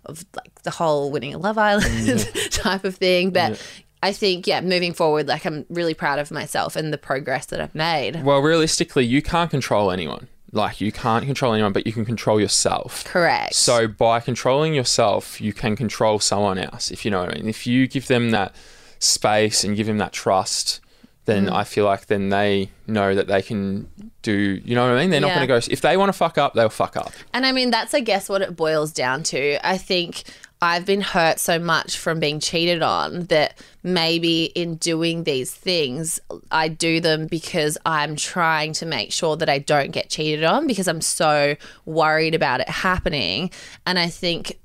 of 0.05 0.23
like 0.35 0.61
the 0.63 0.71
whole 0.71 1.11
winning 1.11 1.33
a 1.33 1.37
Love 1.37 1.57
Island 1.57 1.87
mm. 1.87 2.49
type 2.51 2.83
of 2.83 2.95
thing 2.95 3.31
but 3.31 3.61
I 4.03 4.13
think, 4.13 4.45
yeah, 4.47 4.61
moving 4.61 4.93
forward, 4.93 5.27
like 5.27 5.45
I'm 5.45 5.65
really 5.69 5.93
proud 5.93 6.19
of 6.19 6.29
myself 6.31 6.75
and 6.75 6.93
the 6.93 6.97
progress 6.97 7.47
that 7.47 7.59
I've 7.59 7.75
made. 7.75 8.23
Well, 8.23 8.39
realistically, 8.39 9.05
you 9.05 9.21
can't 9.21 9.49
control 9.49 9.91
anyone. 9.91 10.27
Like 10.51 10.79
you 10.79 10.91
can't 10.91 11.25
control 11.25 11.53
anyone, 11.53 11.73
but 11.73 11.85
you 11.85 11.93
can 11.93 12.05
control 12.05 12.39
yourself. 12.39 13.03
Correct. 13.05 13.53
So 13.55 13.87
by 13.87 14.19
controlling 14.19 14.73
yourself, 14.73 15.41
you 15.41 15.51
can 15.51 15.75
control 15.75 16.19
someone 16.19 16.57
else, 16.57 16.89
if 16.89 17.03
you 17.03 17.11
know 17.11 17.19
what 17.19 17.33
I 17.33 17.35
mean. 17.39 17.49
If 17.49 17.67
you 17.67 17.87
give 17.87 18.07
them 18.07 18.31
that 18.31 18.55
space 18.99 19.63
and 19.63 19.75
give 19.75 19.87
them 19.87 19.97
that 19.97 20.13
trust, 20.13 20.79
then 21.25 21.47
Mm. 21.47 21.53
I 21.53 21.63
feel 21.65 21.83
like 21.83 22.05
then 22.05 22.29
they 22.29 22.69
know 22.87 23.13
that 23.13 23.27
they 23.27 23.41
can 23.41 23.89
do, 24.21 24.61
you 24.63 24.73
know 24.75 24.87
what 24.87 24.97
I 24.97 25.01
mean? 25.01 25.09
They're 25.09 25.19
not 25.19 25.35
going 25.35 25.41
to 25.41 25.47
go, 25.47 25.57
if 25.57 25.81
they 25.81 25.97
want 25.97 26.07
to 26.09 26.13
fuck 26.13 26.37
up, 26.37 26.53
they'll 26.53 26.69
fuck 26.69 26.95
up. 26.95 27.11
And 27.33 27.45
I 27.45 27.51
mean, 27.51 27.69
that's, 27.69 27.93
I 27.93 27.99
guess, 27.99 28.29
what 28.29 28.41
it 28.41 28.55
boils 28.55 28.93
down 28.93 29.23
to. 29.23 29.67
I 29.67 29.77
think 29.77 30.23
I've 30.61 30.85
been 30.85 31.01
hurt 31.01 31.39
so 31.39 31.59
much 31.59 31.97
from 31.97 32.19
being 32.19 32.39
cheated 32.39 32.81
on 32.81 33.25
that 33.25 33.57
maybe 33.83 34.45
in 34.45 34.75
doing 34.77 35.23
these 35.23 35.53
things, 35.53 36.19
I 36.51 36.67
do 36.67 36.99
them 36.99 37.27
because 37.27 37.77
I'm 37.85 38.15
trying 38.15 38.73
to 38.73 38.85
make 38.85 39.11
sure 39.11 39.37
that 39.37 39.49
I 39.49 39.59
don't 39.59 39.91
get 39.91 40.09
cheated 40.09 40.43
on 40.43 40.65
because 40.65 40.87
I'm 40.87 41.01
so 41.01 41.55
worried 41.85 42.33
about 42.33 42.59
it 42.61 42.69
happening. 42.69 43.51
And 43.85 43.99
I 43.99 44.07
think 44.07 44.57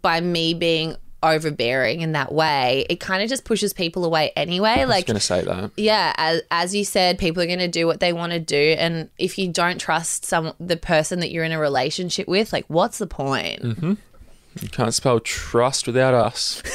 by 0.00 0.20
me 0.20 0.54
being 0.54 0.96
overbearing 1.22 2.02
in 2.02 2.12
that 2.12 2.32
way, 2.32 2.84
it 2.90 3.00
kind 3.00 3.22
of 3.22 3.28
just 3.28 3.44
pushes 3.44 3.72
people 3.72 4.04
away 4.04 4.30
anyway. 4.36 4.70
I 4.70 4.84
was 4.84 4.90
Like, 4.90 5.06
going 5.06 5.14
to 5.18 5.20
say 5.24 5.42
that. 5.42 5.70
yeah 5.76 6.12
as, 6.16 6.42
as 6.50 6.74
you 6.74 6.84
said 6.84 7.18
people 7.18 7.42
are 7.42 7.46
going 7.46 7.58
to 7.60 7.68
do 7.68 7.86
what 7.86 8.00
they 8.00 8.12
want 8.12 8.32
to 8.32 8.38
do 8.40 8.76
and 8.78 9.08
if 9.18 9.38
you 9.38 9.48
don't 9.48 9.78
trust 9.78 10.24
some 10.26 10.52
the 10.60 10.76
person 10.76 11.20
that 11.20 11.30
you're 11.30 11.44
in 11.44 11.52
a 11.52 11.58
relationship 11.58 12.28
with 12.28 12.52
like 12.52 12.66
what's 12.68 12.98
the 12.98 13.06
point 13.06 13.62
mm-hmm. 13.62 13.94
You 14.60 14.68
can't 14.68 14.94
spell 14.94 15.18
trust 15.20 15.86
without 15.86 16.14
us. 16.14 16.62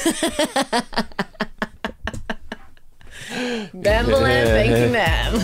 Bamble 3.72 4.26
and 4.26 4.70
you, 4.70 4.88
ma'am. 4.92 5.34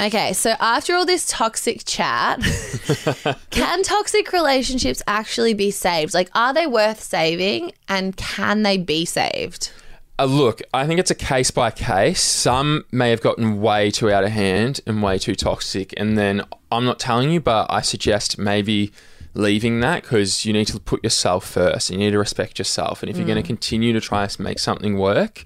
okay, 0.00 0.32
so 0.32 0.54
after 0.58 0.94
all 0.94 1.04
this 1.04 1.28
toxic 1.28 1.82
chat, 1.84 2.40
can 3.50 3.82
toxic 3.82 4.32
relationships 4.32 5.02
actually 5.06 5.52
be 5.54 5.70
saved? 5.70 6.14
Like, 6.14 6.30
are 6.34 6.54
they 6.54 6.66
worth 6.66 7.02
saving 7.02 7.72
and 7.88 8.16
can 8.16 8.62
they 8.62 8.78
be 8.78 9.04
saved? 9.04 9.70
Uh, 10.18 10.24
look, 10.24 10.62
I 10.72 10.86
think 10.86 10.98
it's 10.98 11.10
a 11.10 11.14
case 11.14 11.50
by 11.50 11.70
case. 11.70 12.22
Some 12.22 12.86
may 12.90 13.10
have 13.10 13.20
gotten 13.20 13.60
way 13.60 13.90
too 13.90 14.10
out 14.10 14.24
of 14.24 14.30
hand 14.30 14.80
and 14.86 15.02
way 15.02 15.18
too 15.18 15.34
toxic. 15.34 15.92
And 15.98 16.16
then 16.16 16.42
I'm 16.72 16.86
not 16.86 16.98
telling 16.98 17.30
you, 17.30 17.40
but 17.40 17.66
I 17.68 17.82
suggest 17.82 18.38
maybe 18.38 18.92
leaving 19.34 19.80
that 19.80 20.02
because 20.02 20.46
you 20.46 20.54
need 20.54 20.68
to 20.68 20.80
put 20.80 21.04
yourself 21.04 21.46
first. 21.46 21.90
You 21.90 21.98
need 21.98 22.12
to 22.12 22.18
respect 22.18 22.58
yourself. 22.58 23.02
And 23.02 23.10
if 23.10 23.18
you're 23.18 23.26
going 23.26 23.42
to 23.42 23.46
continue 23.46 23.92
to 23.92 24.00
try 24.00 24.26
to 24.26 24.42
make 24.42 24.58
something 24.58 24.96
work 24.96 25.44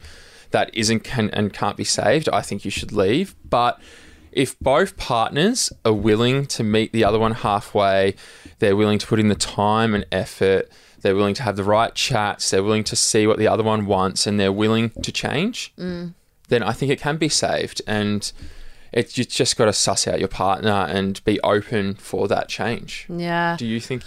that 0.53 0.71
isn't 0.73 1.01
can, 1.01 1.31
and 1.31 1.53
can't 1.53 1.77
be 1.77 1.85
saved, 1.85 2.29
I 2.33 2.43
think 2.43 2.65
you 2.65 2.71
should 2.71 2.93
leave. 2.93 3.35
But 3.49 3.81
if 4.31 4.59
both 4.61 4.97
partners 4.97 5.73
are 5.85 5.93
willing 5.93 6.47
to 6.47 6.63
meet 6.63 6.93
the 6.93 7.03
other 7.03 7.19
one 7.19 7.33
halfway, 7.33 8.15
they're 8.61 8.77
willing 8.77 9.01
to 9.01 9.07
put 9.07 9.19
in 9.19 9.29
the 9.29 9.35
time 9.35 9.95
and 9.95 10.07
effort, 10.13 10.71
they're 11.03 11.17
willing 11.17 11.35
to 11.35 11.43
have 11.43 11.57
the 11.57 11.65
right 11.65 11.95
chats, 11.95 12.51
they're 12.51 12.63
willing 12.63 12.85
to 12.85 12.97
see 12.97 13.27
what 13.27 13.39
the 13.39 13.49
other 13.49 13.63
one 13.63 13.87
wants, 13.87 14.27
and 14.27 14.39
they're 14.39 14.53
willing 14.53 14.91
to 15.03 15.13
change, 15.13 15.73
mm. 15.79 16.15
then 16.49 16.63
I 16.63 16.73
think 16.73 16.91
it 16.93 17.01
can 17.01 17.17
be 17.17 17.29
saved. 17.29 17.83
And 17.87 18.31
it's 18.93 19.17
you 19.17 19.25
just 19.25 19.57
got 19.57 19.67
to 19.67 19.73
suss 19.73 20.09
out 20.09 20.19
your 20.19 20.29
partner 20.29 20.87
and 20.89 21.23
be 21.25 21.41
open 21.43 21.95
for 21.95 22.29
that 22.29 22.49
change. 22.49 23.07
Yeah. 23.09 23.57
Do 23.59 23.67
you 23.67 23.81
think? 23.81 24.03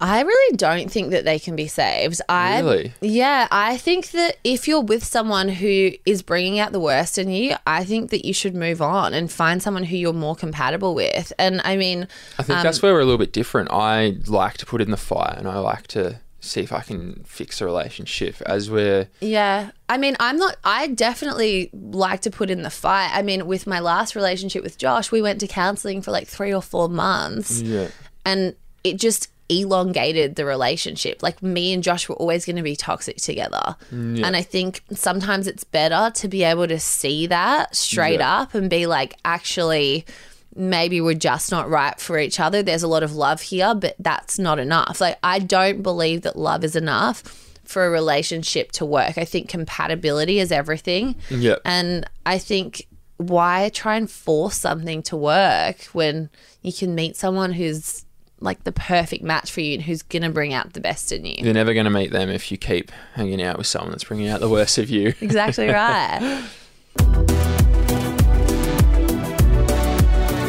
I 0.00 0.22
really 0.22 0.56
don't 0.56 0.90
think 0.90 1.10
that 1.10 1.24
they 1.24 1.38
can 1.38 1.56
be 1.56 1.66
saved. 1.66 2.20
I 2.28 2.60
Really? 2.60 2.92
Yeah, 3.00 3.48
I 3.50 3.76
think 3.76 4.10
that 4.10 4.36
if 4.44 4.66
you're 4.68 4.80
with 4.80 5.04
someone 5.04 5.48
who 5.48 5.92
is 6.04 6.22
bringing 6.22 6.58
out 6.58 6.72
the 6.72 6.80
worst 6.80 7.18
in 7.18 7.30
you, 7.30 7.56
I 7.66 7.84
think 7.84 8.10
that 8.10 8.24
you 8.24 8.32
should 8.32 8.54
move 8.54 8.82
on 8.82 9.14
and 9.14 9.30
find 9.30 9.62
someone 9.62 9.84
who 9.84 9.96
you're 9.96 10.12
more 10.12 10.36
compatible 10.36 10.94
with. 10.94 11.32
And 11.38 11.60
I 11.64 11.76
mean, 11.76 12.08
I 12.38 12.42
think 12.42 12.62
that's 12.62 12.82
um, 12.82 12.88
where 12.88 12.94
we're 12.94 13.00
a 13.00 13.04
little 13.04 13.18
bit 13.18 13.32
different. 13.32 13.70
I 13.70 14.16
like 14.26 14.56
to 14.58 14.66
put 14.66 14.80
in 14.80 14.90
the 14.90 14.96
fire, 14.96 15.34
and 15.36 15.48
I 15.48 15.58
like 15.58 15.86
to 15.88 16.20
see 16.44 16.60
if 16.60 16.72
I 16.72 16.80
can 16.80 17.24
fix 17.24 17.60
a 17.60 17.64
relationship 17.64 18.40
as 18.42 18.70
we're 18.70 19.08
Yeah. 19.20 19.70
I 19.88 19.96
mean, 19.96 20.16
I'm 20.20 20.36
not, 20.36 20.56
I 20.62 20.88
definitely 20.88 21.70
like 21.72 22.20
to 22.22 22.30
put 22.30 22.50
in 22.50 22.62
the 22.62 22.70
fight. 22.70 23.10
I 23.12 23.22
mean, 23.22 23.46
with 23.46 23.66
my 23.66 23.80
last 23.80 24.14
relationship 24.14 24.62
with 24.62 24.76
Josh, 24.78 25.10
we 25.10 25.22
went 25.22 25.40
to 25.40 25.46
counseling 25.46 26.02
for 26.02 26.10
like 26.10 26.28
three 26.28 26.52
or 26.52 26.62
four 26.62 26.88
months 26.88 27.60
yeah. 27.62 27.88
and 28.24 28.54
it 28.82 28.98
just 28.98 29.30
elongated 29.48 30.36
the 30.36 30.44
relationship. 30.44 31.22
Like, 31.22 31.42
me 31.42 31.72
and 31.72 31.82
Josh 31.82 32.08
were 32.08 32.14
always 32.16 32.44
going 32.46 32.56
to 32.56 32.62
be 32.62 32.76
toxic 32.76 33.16
together. 33.18 33.76
Mm, 33.92 34.24
and 34.24 34.36
I 34.36 34.42
think 34.42 34.82
sometimes 34.92 35.46
it's 35.46 35.64
better 35.64 36.10
to 36.14 36.28
be 36.28 36.42
able 36.44 36.66
to 36.68 36.78
see 36.80 37.26
that 37.26 37.76
straight 37.76 38.20
Yeah. 38.20 38.40
up 38.42 38.54
and 38.54 38.70
be 38.70 38.86
like, 38.86 39.16
actually, 39.24 40.06
maybe 40.56 41.00
we're 41.00 41.14
just 41.14 41.50
not 41.50 41.68
right 41.68 41.98
for 42.00 42.18
each 42.18 42.40
other. 42.40 42.62
There's 42.62 42.82
a 42.82 42.88
lot 42.88 43.02
of 43.02 43.14
love 43.14 43.42
here, 43.42 43.74
but 43.74 43.96
that's 43.98 44.38
not 44.38 44.58
enough. 44.58 45.00
Like, 45.00 45.18
I 45.22 45.38
don't 45.40 45.82
believe 45.82 46.22
that 46.22 46.36
love 46.36 46.64
is 46.64 46.76
enough 46.76 47.22
for 47.64 47.86
a 47.86 47.90
relationship 47.90 48.72
to 48.72 48.84
work. 48.86 49.18
I 49.18 49.24
think 49.24 49.48
compatibility 49.48 50.38
is 50.38 50.52
everything. 50.52 51.16
Yeah. 51.30 51.56
And 51.64 52.04
I 52.24 52.38
think 52.38 52.86
why 53.16 53.70
try 53.72 53.96
and 53.96 54.10
force 54.10 54.56
something 54.56 55.02
to 55.04 55.16
work 55.16 55.82
when 55.92 56.28
you 56.62 56.72
can 56.72 56.94
meet 56.94 57.16
someone 57.16 57.52
who's 57.52 58.03
like 58.44 58.62
the 58.64 58.72
perfect 58.72 59.24
match 59.24 59.50
for 59.50 59.60
you 59.60 59.74
and 59.74 59.82
who's 59.82 60.02
going 60.02 60.22
to 60.22 60.30
bring 60.30 60.52
out 60.52 60.74
the 60.74 60.80
best 60.80 61.10
in 61.10 61.24
you? 61.24 61.36
You're 61.38 61.54
never 61.54 61.74
going 61.74 61.84
to 61.84 61.90
meet 61.90 62.12
them 62.12 62.28
if 62.28 62.52
you 62.52 62.58
keep 62.58 62.92
hanging 63.14 63.42
out 63.42 63.58
with 63.58 63.66
someone 63.66 63.90
that's 63.90 64.04
bringing 64.04 64.28
out 64.28 64.40
the 64.40 64.48
worst 64.48 64.78
of 64.78 64.90
you. 64.90 65.14
Exactly 65.20 65.68
right. 65.70 66.44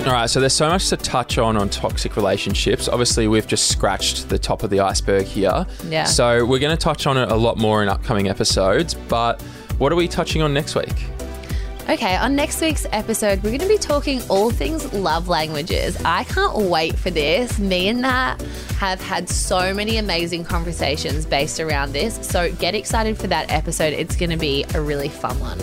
All 0.05 0.11
right, 0.11 0.29
so 0.29 0.39
there's 0.39 0.53
so 0.53 0.69
much 0.69 0.89
to 0.89 0.97
touch 0.97 1.39
on 1.39 1.57
on 1.57 1.67
toxic 1.67 2.15
relationships. 2.15 2.87
Obviously, 2.87 3.27
we've 3.27 3.47
just 3.47 3.69
scratched 3.69 4.29
the 4.29 4.37
top 4.37 4.61
of 4.61 4.69
the 4.69 4.81
iceberg 4.81 5.25
here. 5.25 5.65
Yeah. 5.87 6.03
So 6.03 6.45
we're 6.45 6.59
going 6.59 6.77
to 6.77 6.81
touch 6.81 7.07
on 7.07 7.17
it 7.17 7.31
a 7.31 7.35
lot 7.35 7.57
more 7.57 7.81
in 7.81 7.89
upcoming 7.89 8.29
episodes. 8.29 8.93
But 8.93 9.41
what 9.79 9.91
are 9.91 9.95
we 9.95 10.07
touching 10.07 10.43
on 10.43 10.53
next 10.53 10.75
week? 10.75 11.14
Okay, 11.87 12.15
on 12.15 12.35
next 12.35 12.61
week's 12.61 12.87
episode, 12.91 13.43
we're 13.43 13.51
going 13.51 13.59
to 13.59 13.67
be 13.67 13.77
talking 13.77 14.19
all 14.27 14.49
things 14.49 14.91
love 14.91 15.27
languages. 15.27 15.95
I 16.03 16.23
can't 16.23 16.57
wait 16.57 16.97
for 16.97 17.11
this. 17.11 17.59
Me 17.59 17.89
and 17.89 18.01
Nat 18.01 18.37
have 18.79 18.99
had 18.99 19.29
so 19.29 19.71
many 19.71 19.97
amazing 19.97 20.45
conversations 20.45 21.27
based 21.27 21.59
around 21.59 21.93
this. 21.93 22.27
So 22.27 22.51
get 22.53 22.73
excited 22.73 23.19
for 23.19 23.27
that 23.27 23.51
episode. 23.51 23.93
It's 23.93 24.15
going 24.15 24.31
to 24.31 24.37
be 24.37 24.65
a 24.73 24.81
really 24.81 25.09
fun 25.09 25.39
one. 25.39 25.59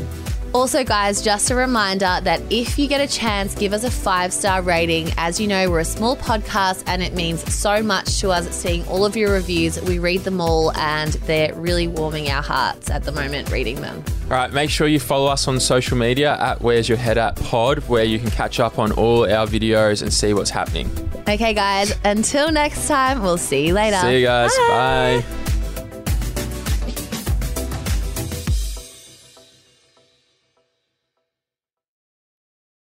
Also, 0.54 0.84
guys, 0.84 1.22
just 1.22 1.50
a 1.50 1.54
reminder 1.54 2.20
that 2.22 2.42
if 2.50 2.78
you 2.78 2.86
get 2.86 3.00
a 3.00 3.06
chance, 3.10 3.54
give 3.54 3.72
us 3.72 3.84
a 3.84 3.90
five 3.90 4.32
star 4.32 4.60
rating. 4.60 5.10
As 5.16 5.40
you 5.40 5.46
know, 5.46 5.70
we're 5.70 5.80
a 5.80 5.84
small 5.84 6.16
podcast 6.16 6.84
and 6.86 7.02
it 7.02 7.14
means 7.14 7.52
so 7.52 7.82
much 7.82 8.20
to 8.20 8.30
us 8.30 8.50
seeing 8.54 8.86
all 8.86 9.06
of 9.06 9.16
your 9.16 9.32
reviews. 9.32 9.80
We 9.80 9.98
read 9.98 10.20
them 10.24 10.40
all 10.40 10.76
and 10.76 11.12
they're 11.24 11.54
really 11.54 11.88
warming 11.88 12.30
our 12.30 12.42
hearts 12.42 12.90
at 12.90 13.04
the 13.04 13.12
moment 13.12 13.50
reading 13.50 13.80
them. 13.80 14.04
All 14.24 14.38
right, 14.38 14.52
make 14.52 14.70
sure 14.70 14.86
you 14.86 15.00
follow 15.00 15.30
us 15.30 15.48
on 15.48 15.58
social 15.58 15.96
media 15.96 16.36
at 16.38 16.60
Where's 16.60 16.88
Your 16.88 16.98
Head 16.98 17.18
At 17.18 17.36
Pod, 17.36 17.78
where 17.88 18.04
you 18.04 18.18
can 18.18 18.30
catch 18.30 18.60
up 18.60 18.78
on 18.78 18.92
all 18.92 19.24
our 19.24 19.46
videos 19.46 20.02
and 20.02 20.12
see 20.12 20.34
what's 20.34 20.50
happening. 20.50 20.90
Okay, 21.28 21.54
guys, 21.54 21.94
until 22.04 22.50
next 22.50 22.88
time, 22.88 23.22
we'll 23.22 23.38
see 23.38 23.66
you 23.66 23.74
later. 23.74 23.96
See 23.98 24.20
you 24.20 24.26
guys. 24.26 24.54
Bye. 24.68 25.51